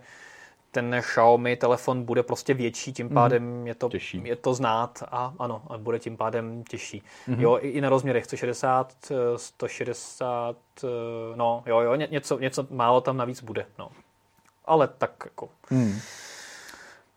[0.72, 3.16] ten Xiaomi telefon bude prostě větší, tím mhm.
[3.16, 3.68] pádem mm.
[3.68, 4.22] je, to, těžší.
[4.24, 7.04] je to znát a ano, a bude tím pádem těžší.
[7.28, 7.40] Mm-hmm.
[7.40, 8.94] Jo, i, i na rozměrech 160,
[9.36, 10.88] 160, eh,
[11.36, 13.90] no jo, jo, ně, něco, něco málo tam navíc bude, no.
[14.66, 15.50] Ale tak jako...
[15.70, 16.00] Mm.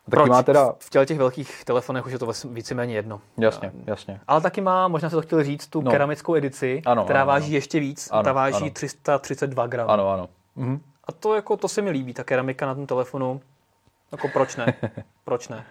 [0.04, 0.30] Taky Proč?
[0.30, 0.74] má teda...
[0.78, 3.20] V těle těch velkých telefonech už je to víceméně jedno.
[3.36, 4.20] Jasně, jasně.
[4.28, 5.90] Ale taky má, možná se to chtěl říct, tu no.
[5.90, 7.54] keramickou edici, ano, která ano, váží ano.
[7.54, 8.08] ještě víc.
[8.12, 8.70] Ano, ta váží ano.
[8.70, 9.90] 332 gramů.
[9.90, 10.28] Ano, ano.
[10.56, 10.80] Mhm.
[11.04, 13.40] A to, jako, to se mi líbí, ta keramika na tom telefonu.
[14.12, 14.74] Jako proč ne?
[15.24, 15.64] proč ne?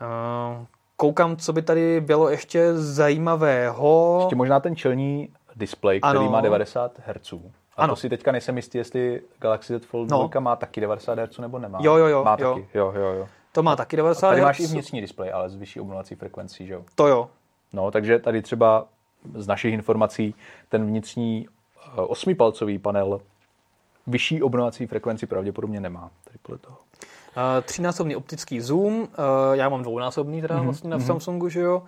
[0.00, 4.18] Uh, koukám, co by tady bylo ještě zajímavého.
[4.20, 6.30] Ještě možná ten čelní displej, který ano.
[6.30, 7.34] má 90 Hz.
[7.76, 7.92] A ano.
[7.92, 10.28] to si teďka nejsem jistý, jestli Galaxy Z Fold no.
[10.28, 11.78] 2 má taky 90 Hz nebo nemá.
[11.82, 12.24] Jo, jo, jo.
[12.24, 12.54] Má jo.
[12.54, 13.28] taky, jo, jo, jo.
[13.52, 14.30] To má taky 90 Hz.
[14.30, 16.84] Tady máš i vnitřní displej, ale s vyšší obnovací frekvencí, že jo?
[16.94, 17.30] To jo.
[17.72, 18.86] No, takže tady třeba
[19.34, 20.34] z našich informací
[20.68, 23.20] ten vnitřní eh, osmipalcový panel
[24.06, 26.10] vyšší obnovací frekvenci pravděpodobně nemá.
[26.24, 26.76] Tady podle toho.
[26.76, 29.06] Uh, třínásobný optický zoom, uh,
[29.52, 30.64] já mám dvounásobný teda mm-hmm.
[30.64, 31.06] vlastně na mm-hmm.
[31.06, 31.82] Samsungu, že jo.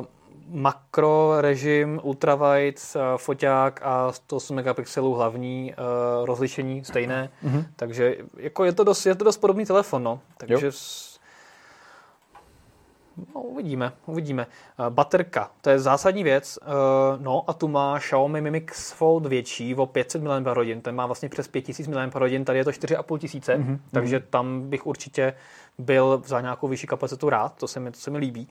[0.00, 0.06] Uh,
[0.48, 7.64] makro režim, ultrawide, uh, foťák a 108 megapixelů hlavní uh, rozlišení stejné, mm-hmm.
[7.76, 10.20] takže jako je to dost, je to dost podobný telefon, no.
[10.36, 10.72] Takže jo.
[13.34, 14.46] No, uvidíme, uvidíme.
[14.78, 16.58] Uh, baterka, to je zásadní věc.
[17.18, 20.42] No a tu má Xiaomi Mi Mix Fold větší o 500 mAh,
[20.82, 22.12] ten má vlastně přes 5000 mAh,
[22.44, 23.78] tady je to 4,5 tisíce, mm-hmm.
[23.92, 25.34] takže tam bych určitě
[25.78, 28.48] byl za nějakou vyšší kapacitu rád, to se mi, to se mi líbí.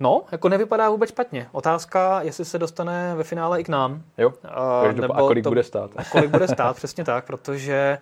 [0.00, 1.48] No, jako nevypadá vůbec špatně.
[1.52, 4.02] Otázka, jestli se dostane ve finále i k nám.
[4.18, 5.90] Jo, uh, nebo a kolik to, bude stát.
[5.96, 7.98] A kolik bude stát, přesně tak, protože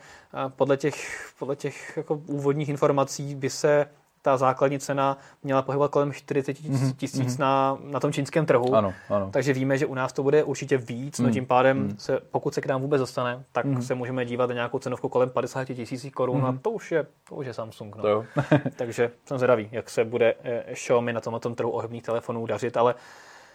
[0.48, 3.86] podle těch, podle těch jako úvodních informací by se
[4.22, 7.40] ta základní cena měla pohybovat kolem 40 mhm, tisíc mm-hmm.
[7.40, 8.74] na, na tom čínském trhu.
[8.74, 9.30] Ano, ano.
[9.32, 11.26] Takže víme, že u nás to bude určitě víc, mm.
[11.26, 11.98] no tím pádem, mm.
[11.98, 13.82] se, pokud se k nám vůbec dostane, tak mm.
[13.82, 16.44] se můžeme dívat na nějakou cenovku kolem 50 tisíc korun mm.
[16.44, 17.96] a to už je, to už je Samsung.
[17.96, 18.02] No.
[18.02, 18.24] To
[18.76, 22.46] Takže jsem zvědavý, jak se bude eh, Xiaomi na tom, na tom trhu ohebných telefonů
[22.46, 22.94] dařit, ale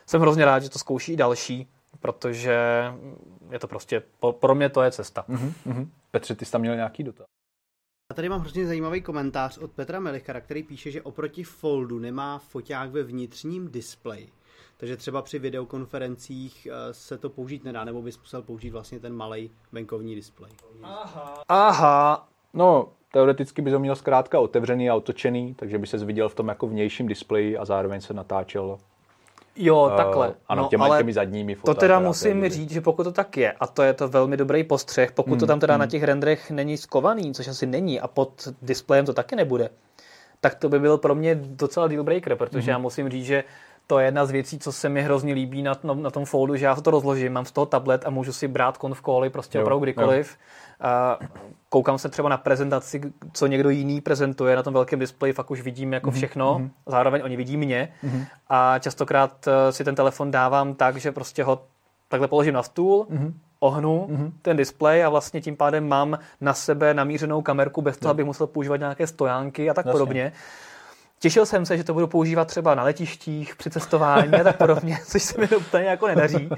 [0.06, 1.68] jsem hrozně rád, že to zkouší i další,
[2.00, 2.84] protože
[3.52, 4.04] je to prostě,
[4.40, 5.26] pro mě to je cesta.
[5.30, 5.88] Mm-hmm.
[6.12, 7.37] Petře, ty jsi tam měl nějaký dotaz?
[8.12, 12.38] Já tady mám hrozně zajímavý komentář od Petra Melichara, který píše, že oproti Foldu nemá
[12.38, 14.30] foťák ve vnitřním displeji.
[14.78, 19.14] Takže třeba při videokonferencích eh, se to použít nedá, nebo bys musel použít vlastně ten
[19.14, 20.52] malý venkovní displej.
[20.84, 21.44] Aha.
[21.48, 22.30] Aha.
[22.54, 26.48] No, teoreticky by to měl zkrátka otevřený a otočený, takže by se viděl v tom
[26.48, 28.78] jako vnějším displeji a zároveň se natáčel
[29.58, 30.34] Jo, uh, takhle.
[30.48, 33.52] Ano, no, těma, ale těmi zadními To teda musím říct, že pokud to tak je,
[33.52, 35.80] a to je to velmi dobrý postřeh, pokud hmm, to tam teda hmm.
[35.80, 39.70] na těch renderech není skovaný, což asi není, a pod displejem to taky nebude,
[40.42, 42.70] tak to by byl pro mě docela deal breaker, protože hmm.
[42.70, 43.44] já musím říct, že
[43.88, 46.56] to je jedna z věcí, co se mi hrozně líbí na, na, na tom foldu,
[46.56, 49.02] že já to rozložím, mám z toho tablet a můžu si brát konf
[49.32, 50.30] prostě jo, opravdu kdykoliv.
[50.32, 50.67] Jo.
[50.80, 51.20] A
[51.70, 53.02] koukám se třeba na prezentaci,
[53.34, 56.70] co někdo jiný prezentuje na tom velkém displeji, fakt už vidím jako mhm, všechno, mm-hmm.
[56.86, 58.26] zároveň oni vidí mě mm-hmm.
[58.48, 61.62] a častokrát eh, si ten telefon dávám tak, že prostě ho
[62.08, 64.32] takhle položím na stůl, mm-hmm ohnu mm-hmm.
[64.42, 68.48] ten displej a vlastně tím pádem mám na sebe namířenou kamerku bez toho, abych musel
[68.48, 69.92] používat nějaké stojánky a tak Jasně.
[69.92, 70.32] podobně.
[71.20, 75.00] Těšil jsem se, že to budu používat třeba na letištích, při cestování a tak podobně,
[75.06, 76.50] což se mi úplně jako nedaří.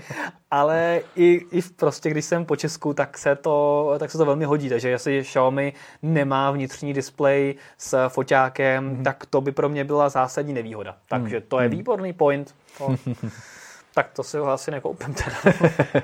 [0.51, 4.45] Ale i, i prostě, když jsem po Česku, tak se, to, tak se to velmi
[4.45, 4.69] hodí.
[4.69, 9.03] Takže jestli Xiaomi nemá vnitřní displej s foťákem, mm.
[9.03, 10.97] tak to by pro mě byla zásadní nevýhoda.
[11.07, 11.77] Takže to je mhm.
[11.77, 12.55] výborný point.
[12.77, 12.95] To,
[13.93, 15.35] tak to si ho asi nekoupím teda.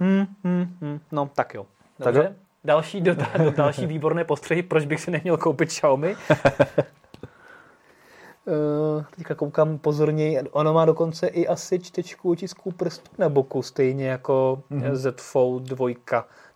[0.00, 1.00] hmm, hmm, hmm.
[1.12, 1.66] No, tak jo.
[1.98, 2.36] Dobře.
[2.64, 6.16] Další, dotaz, další výborné postřehy, proč bych si neměl koupit Xiaomi.
[8.46, 14.08] Uh, teďka koukám pozorněji, ono má dokonce i asi čtečku otisků prstů na boku, stejně
[14.08, 14.94] jako mm-hmm.
[14.94, 15.88] Z Fold 2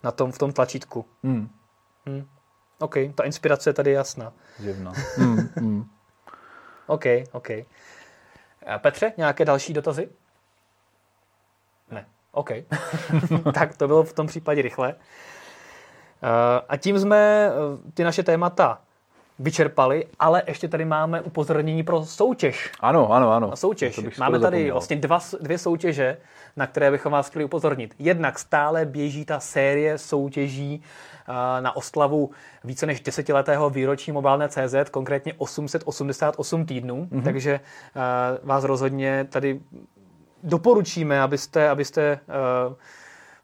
[0.03, 1.05] na tom, v tom tlačítku.
[1.23, 1.49] Mm.
[2.07, 2.27] Mm.
[2.79, 4.33] OK, ta inspirace je tady jasná.
[4.59, 4.93] Zjevná.
[5.19, 5.85] mm, mm.
[6.87, 7.49] OK, OK.
[8.79, 10.09] Petře, nějaké další dotazy?
[11.91, 12.07] Ne.
[12.33, 12.51] OK.
[13.55, 14.95] tak to bylo v tom případě rychle.
[14.95, 15.01] Uh,
[16.69, 17.51] a tím jsme
[17.95, 18.81] ty naše témata
[19.39, 22.71] vyčerpali, ale ještě tady máme upozornění pro soutěž.
[22.81, 23.57] Ano, ano, ano.
[23.57, 24.19] soutěž.
[24.19, 24.75] Máme tady zapomněl.
[24.75, 26.17] vlastně dva, dvě soutěže,
[26.57, 27.95] na které bychom vás chtěli upozornit.
[27.99, 30.83] Jednak stále běží ta série soutěží
[31.61, 32.31] na oslavu
[32.65, 37.23] více než desetiletého výročí mobilné CZ, konkrétně 888 týdnů, mm-hmm.
[37.23, 37.61] takže
[38.43, 39.61] vás rozhodně tady
[40.43, 42.19] doporučíme, abyste, abyste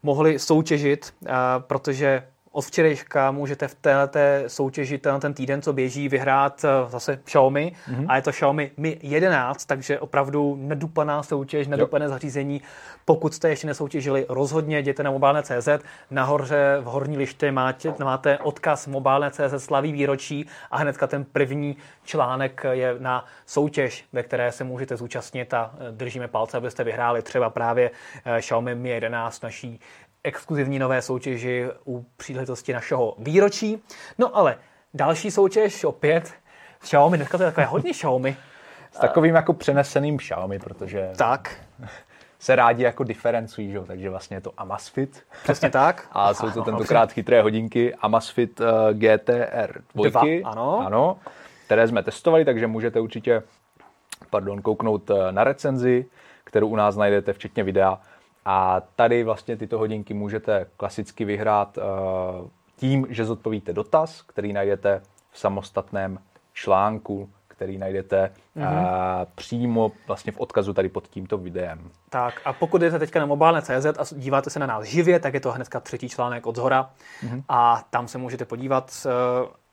[0.03, 1.15] mohli soutěžit,
[1.59, 2.23] protože
[2.55, 7.73] od včerejška můžete v této soutěži ten, ten týden, co běží, vyhrát eh, zase Xiaomi
[7.91, 8.07] mm-hmm.
[8.09, 12.09] a je to Xiaomi Mi 11, takže opravdu nedupaná soutěž, nedupané jo.
[12.09, 12.63] zařízení.
[13.05, 15.69] Pokud jste ještě nesoutěžili, rozhodně jděte na mobilné.cz.
[16.11, 22.63] Nahoře v horní liště máte, máte odkaz mobilné.cz slaví výročí a hnedka ten první článek
[22.71, 27.51] je na soutěž, ve které se můžete zúčastnit a eh, držíme palce, abyste vyhráli třeba
[27.51, 27.91] právě
[28.25, 29.81] eh, Xiaomi Mi 11 naší
[30.25, 33.83] exkluzivní nové soutěži u příležitosti našeho výročí.
[34.19, 34.59] No ale
[34.95, 36.33] další soutěž opět
[36.79, 38.37] Xiaomi, dneska to je takové hodně Xiaomi.
[38.93, 41.57] S takovým jako přeneseným Xiaomi, protože tak.
[42.39, 43.81] se rádi jako diferencují, že?
[43.81, 45.23] takže vlastně je to Amazfit.
[45.43, 46.09] Přesně tak.
[46.13, 50.11] A jsou to ano, tentokrát chytré hodinky Amazfit uh, GTR 2.
[50.11, 50.83] Dva, ano.
[50.87, 51.19] ano.
[51.67, 53.43] Které jsme testovali, takže můžete určitě
[54.31, 56.07] pardon, kouknout eh, na recenzi,
[56.45, 58.01] kterou u nás najdete, včetně videa
[58.45, 61.83] a tady vlastně tyto hodinky můžete klasicky vyhrát eh,
[62.77, 66.19] tím, že zodpovíte dotaz, který najdete v samostatném
[66.53, 69.27] článku, který najdete mm-hmm.
[69.35, 71.91] přímo vlastně v odkazu tady pod tímto videem.
[72.11, 75.41] Tak a pokud jdete teďka na mobilné.cz a díváte se na nás živě, tak je
[75.41, 76.91] to hnedka třetí článek od zhora
[77.23, 77.43] mm-hmm.
[77.49, 79.07] a tam se můžete podívat.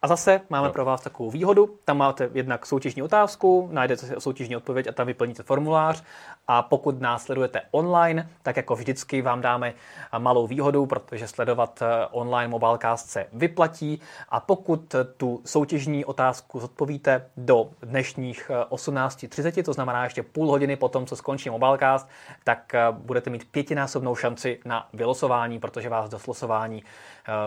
[0.04, 0.74] Eh, A zase máme no.
[0.74, 1.78] pro vás takovou výhodu.
[1.86, 6.04] Tam máte jednak soutěžní otázku, najdete si soutěžní odpověď a tam vyplníte formulář.
[6.48, 9.74] A pokud nás sledujete online, tak jako vždycky vám dáme
[10.18, 14.02] malou výhodu, protože sledovat eh, online Mobilecast se vyplatí.
[14.30, 20.76] A pokud tu soutěžní otázku zodpovíte do dnešních 18.30, eh, to znamená ještě půl hodiny
[20.76, 22.10] po tom, co skončí Mobilecast,
[22.44, 26.84] tak eh, budete mít pětinásobnou šanci na vylosování, protože vás do slosování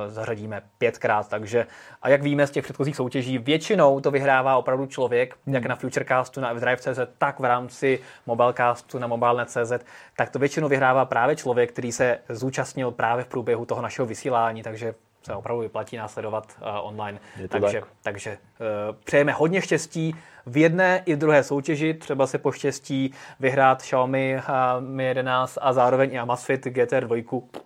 [0.09, 1.29] zařadíme pětkrát.
[1.29, 1.67] Takže,
[2.03, 5.55] a jak víme z těch předchozích soutěží, většinou to vyhrává opravdu člověk, hmm.
[5.55, 9.73] jak na Futurecastu, na Drive.cz, tak v rámci Mobilecastu na mobilenet.cz,
[10.17, 14.63] tak to většinou vyhrává právě člověk, který se zúčastnil právě v průběhu toho našeho vysílání,
[14.63, 17.19] takže se opravdu vyplatí následovat uh, online.
[17.49, 17.89] takže tak.
[18.03, 20.17] takže uh, přejeme hodně štěstí
[20.47, 21.95] v jedné i v druhé soutěži.
[21.95, 27.17] Třeba se poštěstí vyhrát Xiaomi uh, Mi 11 a zároveň i Amazfit GTR 2.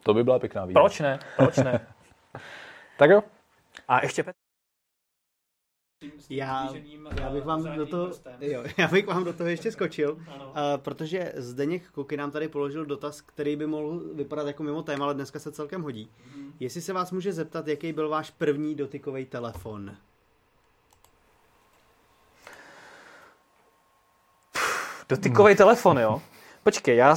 [0.03, 0.81] To by byla pěkná výhoda.
[0.81, 1.19] Proč ne?
[1.37, 1.81] Proč ne?
[2.99, 3.23] tak jo.
[3.89, 4.48] A ještě Petr.
[6.31, 6.69] Já,
[7.21, 10.21] já, bych vám do toho, jo, já bych vám do toho ještě skočil, uh,
[10.77, 15.15] protože Zdeněk Koky nám tady položil dotaz, který by mohl vypadat jako mimo téma, ale
[15.15, 16.11] dneska se celkem hodí.
[16.11, 16.53] Mm-hmm.
[16.61, 19.97] Jestli se vás může zeptat, jaký byl váš první dotykový telefon?
[25.09, 25.57] Dotykový hmm.
[25.57, 26.23] telefon, jo?
[26.63, 27.17] Počkej, já,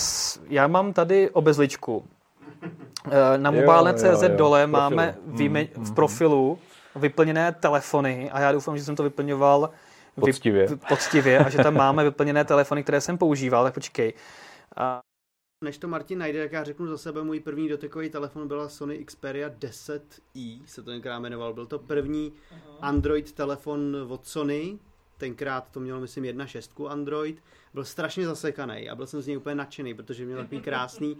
[0.50, 2.06] já mám tady obezličku.
[3.12, 6.60] Eh, na mobile.cz dole máme výme- v profilu
[6.96, 9.70] vyplněné telefony a já doufám, že jsem to vyplňoval
[10.20, 14.14] poctivě, vy, poctivě a že tam máme vyplněné telefony, které jsem používal, tak počkej.
[14.76, 15.00] A...
[15.64, 19.06] Než to Martin najde, tak já řeknu za sebe, můj první dotykový telefon byla Sony
[19.06, 21.54] Xperia 10i, se to tenkrát jmenoval.
[21.54, 22.78] Byl to první Aha.
[22.82, 24.80] Android telefon od Sony,
[25.18, 27.44] tenkrát to mělo, myslím, 1.6 Android.
[27.74, 31.18] Byl strašně zasekaný a byl jsem z něj úplně nadšený, protože měl takový krásný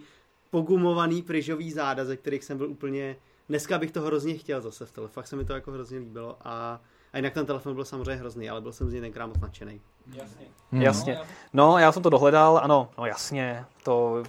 [0.50, 3.16] pogumovaný pryžový záda, ze kterých jsem byl úplně
[3.52, 6.36] dneska bych to hrozně chtěl zase v telefonu, fakt se mi to jako hrozně líbilo
[6.44, 6.80] a,
[7.12, 9.80] a jinak ten telefon byl samozřejmě hrozný, ale byl jsem z něj tenkrát moc nadšený.
[10.14, 10.46] Jasně.
[10.72, 10.82] Hmm.
[10.82, 11.18] Jasně.
[11.52, 14.22] No, já jsem to dohledal, ano, no jasně, to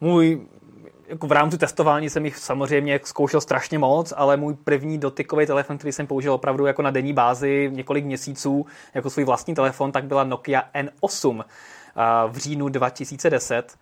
[0.00, 0.46] můj
[1.06, 5.78] jako v rámci testování jsem jich samozřejmě zkoušel strašně moc, ale můj první dotykový telefon,
[5.78, 10.04] který jsem použil opravdu jako na denní bázi několik měsíců jako svůj vlastní telefon, tak
[10.04, 11.44] byla Nokia N8
[12.28, 13.78] v říjnu 2010.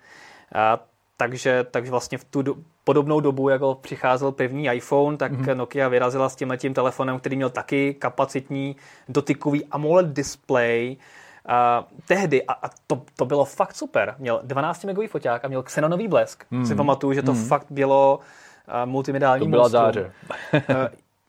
[1.17, 2.55] Takže, takže vlastně v tu do,
[2.87, 5.57] podobnou dobu, jako přicházel první iPhone, tak mm-hmm.
[5.57, 8.77] Nokia vyrazila s tím telefonem, který měl taky kapacitní
[9.09, 10.97] dotykový AMOLED display.
[11.49, 15.63] Uh, tehdy, a, a to, to bylo fakt super, měl 12 megový foťák a měl
[15.63, 16.45] xenonový blesk.
[16.51, 16.67] Mm.
[16.67, 17.45] Si pamatuju, že to mm.
[17.45, 20.13] fakt bylo uh, multimediální To byla záře.
[20.53, 20.61] uh,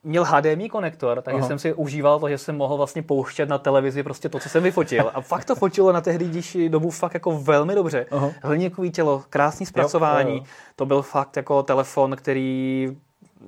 [0.04, 1.48] měl HDMI konektor, takže Aha.
[1.48, 4.62] jsem si užíval to, že jsem mohl vlastně pouštět na televizi prostě to, co jsem
[4.62, 5.10] vyfotil.
[5.14, 8.06] A fakt to fotilo na tehdejší dobu fakt jako velmi dobře.
[8.42, 10.30] Hliníkový tělo, krásný zpracování.
[10.30, 10.72] Jo, jo, jo.
[10.76, 12.96] To byl fakt jako telefon, který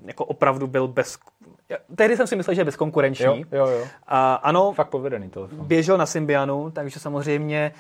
[0.05, 1.19] jako opravdu byl bez...
[1.97, 3.45] Tehdy jsem si myslel, že je bezkonkurenční.
[3.53, 3.87] Jo, jo, jo.
[4.07, 5.59] A ano, fakt povedený telefon.
[5.67, 7.73] Běžel na Symbianu, takže samozřejmě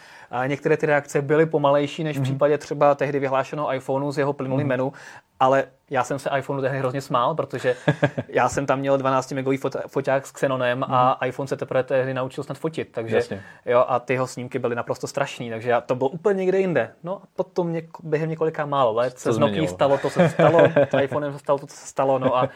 [0.46, 2.24] některé ty reakce byly pomalejší než v mm-hmm.
[2.24, 4.68] případě třeba tehdy vyhlášeného iPhoneu s jeho plynulým mm-hmm.
[4.68, 4.92] menu,
[5.40, 7.76] ale já jsem se iPhoneu tehdy hrozně smál, protože
[8.28, 11.28] já jsem tam měl 12 megový fot- foťák s Xenonem a mhm.
[11.28, 13.42] iPhone se teprve tehdy naučil snad fotit, takže Jasně.
[13.66, 16.90] jo, a ty jeho snímky byly naprosto strašný, takže já, to bylo úplně někde jinde.
[17.02, 20.28] No a potom něk- během několika málo let se z Nokia stalo to, co se
[20.28, 20.60] stalo,
[20.90, 22.48] s iPhonem se stalo to, co se stalo, no a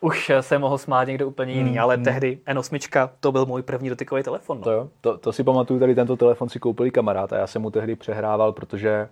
[0.00, 2.04] už se mohl smát někdo úplně jiný, mm, ale mm.
[2.04, 4.58] tehdy N8 to byl můj první dotykový telefon.
[4.58, 4.64] No.
[4.64, 7.62] To, jo, to, to si pamatuju, tady tento telefon si koupili kamarád a já jsem
[7.62, 9.08] mu tehdy přehrával, protože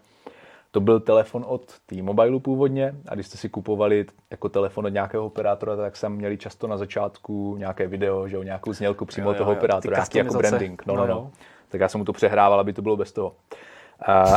[0.71, 5.27] to byl telefon od T-Mobile původně a když jste si kupovali jako telefon od nějakého
[5.27, 9.35] operátora, tak jsem měli často na začátku nějaké video, že jo, nějakou znělku přímo jo,
[9.35, 10.87] jo, toho operátora, nějaký jako branding.
[10.87, 11.31] No, no, no, no.
[11.69, 13.33] Tak já jsem mu to přehrával, aby to bylo bez toho.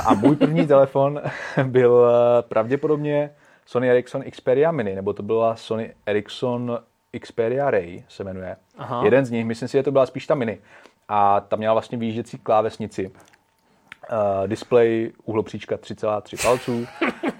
[0.05, 1.21] A můj první telefon
[1.63, 3.29] byl eh, pravděpodobně
[3.65, 6.79] Sony Ericsson Xperia Mini, nebo to byla Sony Ericsson
[7.19, 8.55] Xperia Ray, se jmenuje.
[8.77, 9.01] Aha.
[9.03, 10.59] Jeden z nich, myslím si, že to byla spíš ta Mini.
[11.07, 13.11] A tam měla vlastně výjížděcí klávesnici.
[14.11, 16.87] Uh, display uhlopříčka 3,3 palců,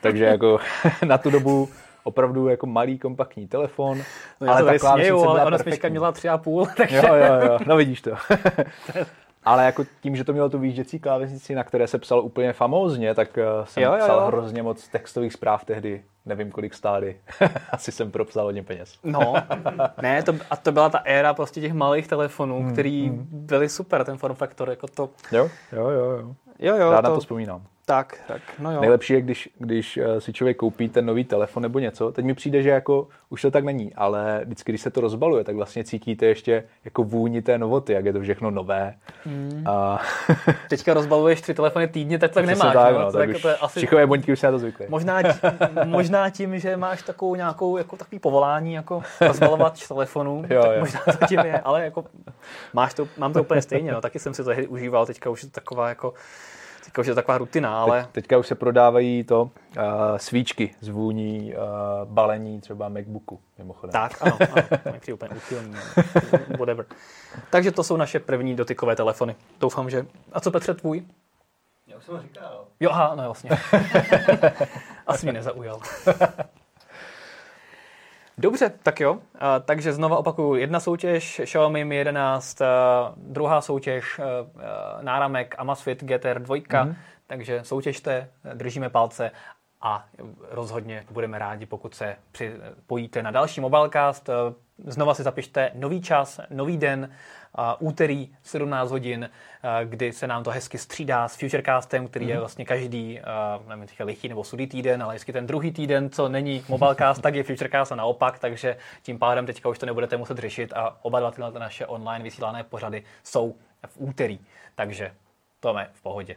[0.02, 0.60] takže jako
[1.06, 1.70] na tu dobu
[2.04, 4.02] opravdu jako malý kompaktní telefon.
[4.42, 5.90] No, ale ta klávesnice byla ona perfektní.
[5.90, 6.98] měla 3,5, takže...
[6.98, 8.12] Jo, jo, jo, no vidíš to.
[9.46, 13.16] Ale jako tím, že to mělo tu výjížděcí klávesnici, na které se psal úplně famózně,
[13.16, 14.04] tak eh, jsem jo, jo, jo.
[14.04, 16.04] psal hrozně moc textových zpráv tehdy.
[16.26, 17.18] Nevím, kolik stály.
[17.72, 19.00] Asi jsem propsal hodně peněz.
[19.04, 19.34] no,
[20.02, 23.28] ne, to, a to byla ta éra prostě těch malých telefonů, hmm, který hmm.
[23.32, 25.10] byly super, ten form factor, jako to.
[25.32, 26.06] Jo, jo, jo.
[26.12, 26.36] jo.
[26.60, 27.62] Jo, jo, Rád to, na to vzpomínám.
[27.86, 28.82] Tak, tak, no jo.
[28.82, 32.12] Nejlepší je, když, když eh, si člověk koupí ten nový telefon nebo něco.
[32.12, 35.44] Teď mi přijde, že jako už to tak není, ale vždycky, když se to rozbaluje,
[35.44, 38.96] tak vlastně cítíte ještě jako vůni té novoty, jak je to všechno nové.
[39.26, 39.64] Mm.
[39.68, 40.02] A...
[40.70, 42.74] Teďka rozbaluješ tři telefony týdně, tak tak nemáš.
[42.74, 43.80] Tak, no, no, tak, tak tak už to je asi...
[43.80, 44.86] Čichové už se na to zvykly.
[44.90, 45.40] Možná, tím,
[45.86, 50.80] možná tím, že máš takovou nějakou jako takový povolání, jako rozbalovat telefonů, Jo, tak jo.
[50.80, 52.06] možná to tím je, ale jako
[52.74, 55.44] máš to, mám to úplně stejně, no, taky jsem si to tehdy užíval, teďka už
[55.44, 56.14] je to taková jako
[56.86, 59.52] Teďka už je to taková rutina, ale Teď, teďka už se prodávají to uh,
[60.18, 61.62] svíčky z vůní uh,
[62.06, 63.92] balení třeba MacBooku, mimochodem.
[63.92, 64.38] tak, ano,
[64.86, 65.76] ano přijde úplně úchylný,
[66.60, 66.86] whatever.
[67.50, 69.36] Takže to jsou naše první dotykové telefony.
[69.60, 70.06] Doufám, že...
[70.32, 71.06] A co Petře, tvůj?
[71.88, 72.66] Já už jsem ho říkal.
[72.80, 73.50] Jo, aha, no vlastně.
[75.08, 75.80] Asi mě nezaujal.
[78.38, 79.20] Dobře, tak jo.
[79.40, 84.24] A, takže znova opakuju, jedna soutěž Xiaomi Mi 11, a, druhá soutěž a,
[85.02, 86.96] náramek Amazfit GTR 2, mm-hmm.
[87.28, 89.32] takže soutěžte, držíme palce
[89.82, 90.06] a
[90.50, 94.30] rozhodně budeme rádi, pokud se připojíte na další Mobilecast.
[94.86, 97.12] Znova si zapište nový čas, nový den,
[97.80, 99.30] úterý 17 hodin,
[99.64, 103.88] a, kdy se nám to hezky střídá s Futurecastem, který je vlastně každý, a, nevím,
[103.88, 107.44] teďka lichý nebo sudý týden, ale vždycky ten druhý týden, co není Mobilecast, tak je
[107.44, 111.32] Futurecast a naopak, takže tím pádem teďka už to nebudete muset řešit a oba dva
[111.32, 113.56] tyhle naše online vysílané pořady jsou
[113.88, 114.40] v úterý,
[114.76, 115.12] takže
[115.60, 116.36] to je v pohodě.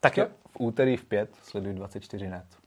[0.00, 0.26] Tak jo.
[0.48, 2.59] V úterý v pět sleduj 24 net.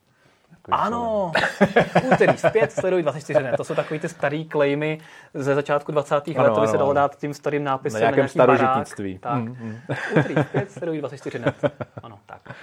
[0.61, 1.31] Takový Ano,
[2.13, 3.57] úterý zpět sleduj 24 net.
[3.57, 4.99] To jsou takový ty starý klejmy
[5.33, 6.27] ze začátku 20.
[6.27, 6.93] let, Ano, to by se dalo ano.
[6.95, 9.19] dát tím starým nápisem Na nějakém starožitnictví.
[9.19, 9.35] Tak.
[9.43, 11.55] Mm, V úterý zpět sleduj 24 net.
[12.03, 12.55] Ano, tak.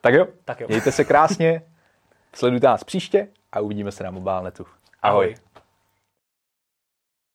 [0.00, 0.66] Tak jo, Tak jo.
[0.68, 1.62] mějte se krásně,
[2.34, 4.66] sledujte nás příště a uvidíme se na Mobilnetu.
[5.02, 5.34] Ahoj.